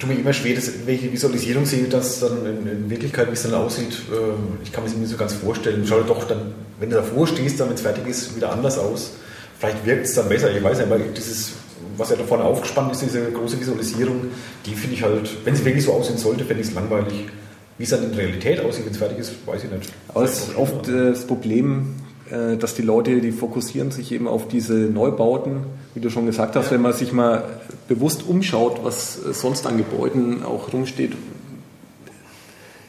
[0.00, 3.34] Ich tue mir immer schwer, dass, welche Visualisierung sehe, dass dann in, in Wirklichkeit, wie
[3.34, 5.84] es dann aussieht, ähm, ich kann mir das nicht so ganz vorstellen.
[5.86, 9.10] Schau doch dann, wenn du davor stehst, dann, wenn es fertig ist, wieder anders aus.
[9.58, 11.50] Vielleicht wirkt es dann besser, ich weiß nicht, weil dieses,
[11.98, 14.28] was ja da vorne aufgespannt ist, diese große Visualisierung,
[14.64, 17.26] die finde ich halt, wenn sie wirklich so aussehen sollte, fände ich es langweilig.
[17.76, 19.92] Wie es dann in Realität aussieht, wenn es fertig ist, weiß ich nicht.
[20.08, 21.99] Aber es ist oft äh, das Problem, äh,
[22.30, 25.64] dass die Leute, die fokussieren sich eben auf diese Neubauten,
[25.94, 27.44] wie du schon gesagt hast, wenn man sich mal
[27.88, 31.12] bewusst umschaut, was äh, sonst an Gebäuden auch rumsteht,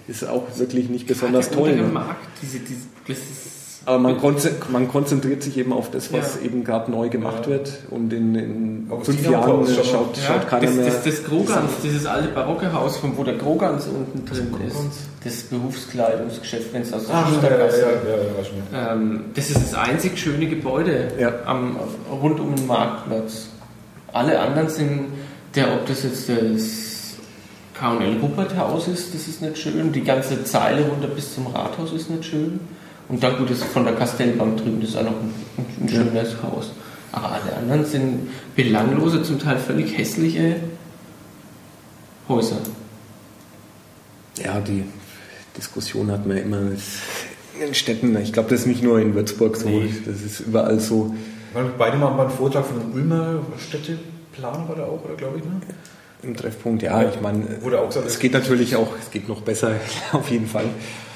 [0.07, 1.75] ist auch wirklich nicht besonders der toll.
[1.75, 1.83] Ne?
[1.83, 6.35] Markt, diese, diese, das ist, Aber man, konze- man konzentriert sich eben auf das, was
[6.35, 6.41] Ja.
[6.45, 7.79] eben gerade neu gemacht wird.
[7.89, 9.85] Und in, in fünf Jahren Haus, äh, schau mal.
[9.91, 10.85] schaut, schaut keiner das, mehr.
[10.85, 14.75] das, das Grogans, dieses alte barocke Haus, von wo der Grogans unten drin ist.
[14.75, 14.95] Grogans?
[15.23, 18.93] Das Berufskleidungsgeschäft, wenn es aus der ja, ja, Schustergasse ja, ja, ja.
[18.93, 21.31] Ähm, das ist das einzig schöne Gebäude Ja.
[21.45, 21.77] am,
[22.21, 23.47] rund um den Marktplatz.
[24.13, 25.05] Alle anderen sind,
[25.55, 27.15] der, ob das jetzt das
[27.79, 29.91] K&L Ruppert Haus ist, das ist nicht schön.
[29.91, 32.59] Die ganze Zeile runter bis zum Rathaus ist nicht schön.
[33.11, 35.33] Und dann gut, das von der Kastellbank drüben, das ist auch noch ein,
[35.81, 36.71] ein schönes Haus.
[37.11, 40.55] Aber alle anderen sind belanglose, zum Teil völlig hässliche
[42.29, 42.59] Häuser.
[44.41, 44.85] Ja, die
[45.57, 46.77] Diskussion hat man immer in
[47.59, 48.15] den Städten.
[48.21, 49.67] Ich glaube, das ist nicht nur in Würzburg so.
[49.67, 49.93] Nee.
[50.05, 51.13] Das ist überall so.
[51.53, 55.43] Waren beide mal einen Vortrag von einem Ulmer Städteplan war da auch, oder glaube ich,
[55.43, 55.59] ne?
[56.23, 57.43] Im Treffpunkt, ja, ich meine,
[58.05, 59.71] es geht natürlich auch, es geht noch besser,
[60.13, 60.65] auf jeden Fall.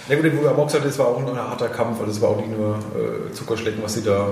[0.07, 2.11] Ja gut, wo wir aber auch gesagt haben, es war auch ein harter Kampf, also
[2.11, 4.29] es war auch nicht nur äh, Zuckerschlecken, was sie da,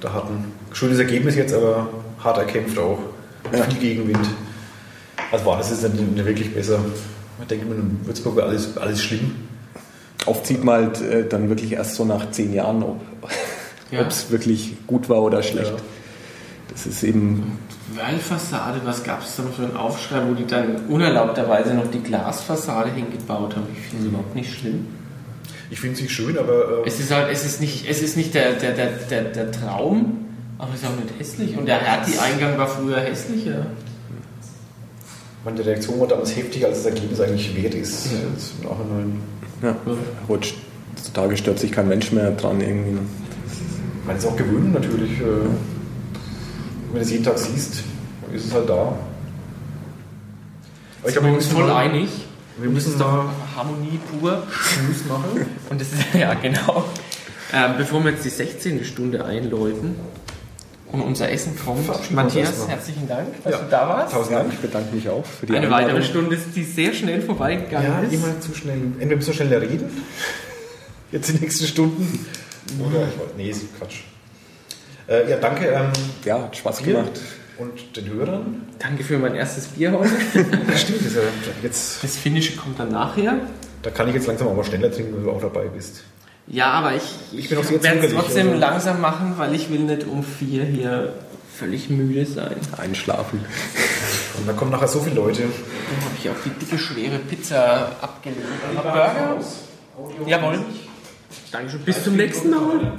[0.00, 0.52] da hatten.
[0.72, 1.88] Schönes Ergebnis jetzt, aber
[2.22, 2.98] hart erkämpft auch.
[3.52, 3.62] Ja.
[3.64, 4.26] Viel Gegenwind.
[5.30, 6.78] Also war das jetzt nicht, wirklich besser.
[7.40, 9.34] Ich denke, in Würzburg war alles, alles schlimm.
[10.24, 13.00] Oft sieht man halt äh, dann wirklich erst so nach zehn Jahren, ob
[13.90, 14.02] Ja.
[14.06, 15.72] es wirklich gut war oder schlecht.
[15.72, 15.76] Ja.
[16.72, 17.58] Das ist eben,
[17.94, 22.00] Wallfassade, was gab es da noch für einen Aufschrei, wo die dann unerlaubterweise noch die
[22.00, 23.66] Glasfassade hingebaut haben?
[23.74, 24.86] Ich finde es überhaupt nicht schlimm.
[25.72, 28.34] Ich finde sie schön, aber äh, Es ist halt, es ist nicht, es ist nicht
[28.34, 30.18] der, der, der, der, der Traum,
[30.58, 31.56] aber es ist auch nicht hässlich.
[31.56, 33.64] Und der Hertie-Eingang war früher hässlicher.
[35.46, 38.10] meine die Reaktion war damals heftig, als das Ergebnis eigentlich wert ist.
[38.12, 39.20] Jetzt im Nachhinein.
[39.62, 39.74] ja,
[40.28, 40.56] rutscht.
[40.94, 42.98] Heutzutage stört sich kein Mensch mehr dran irgendwie.
[43.00, 45.12] Ich meine, es ist auch gewöhnen natürlich.
[45.12, 45.24] Äh,
[46.90, 47.82] wenn du es jeden Tag siehst,
[48.34, 48.74] ist es halt da.
[48.74, 48.96] Aber
[51.06, 52.10] ich glaube, wir müssen voll mal- einig.
[52.58, 53.24] Wir müssen mal
[53.56, 54.42] Harmonie pur.
[54.50, 55.46] Schluss machen.
[55.70, 56.84] Und das ist, ja, genau.
[57.52, 58.84] Ähm, bevor wir jetzt die 16.
[58.84, 59.94] Stunde einläuten
[60.90, 63.58] und unser Essen kommt, Matthias, herzlichen Dank, dass Ja.
[63.60, 64.14] du da warst.
[64.14, 64.52] Tausend Dank.
[64.52, 65.86] ich bedanke mich auch für die Eine Einladung.
[65.88, 68.12] weitere Stunde, die sehr schnell vorbeigegangen Ja, ist.
[68.12, 68.76] immer zu schnell.
[68.98, 69.90] Entweder müssen wir schneller reden,
[71.10, 72.26] jetzt die nächsten Stunden,
[72.80, 74.00] oder nee, ist Quatsch.
[75.08, 75.86] Äh, ja, danke ähm,
[76.24, 77.20] Ja, hat Spaß gemacht.
[77.58, 78.62] und den Hörern.
[78.82, 80.10] Danke für mein erstes Bier heute.
[80.66, 81.22] Das stimmt, das ist ja
[81.62, 83.34] jetzt, Das Finnische kommt dann nachher.
[83.82, 86.02] da kann ich jetzt langsam auch mal schneller trinken, wenn du auch dabei bist.
[86.48, 87.02] Ja, aber ich,
[87.32, 88.58] Ich bin auch sehr werde es trotzdem also.
[88.60, 91.12] langsam machen, weil ich will nicht um vier hier
[91.56, 92.56] völlig müde sein.
[92.76, 93.44] Einschlafen.
[94.38, 95.42] Und da kommen nachher so viele Leute.
[95.42, 98.42] Dann habe ich auch die dicke, schwere Pizza abgelehnt.
[98.74, 99.36] Burger?
[100.26, 100.58] Jawohl.
[101.52, 101.80] Dankeschön.
[101.82, 102.92] Bis zum nächsten Mal.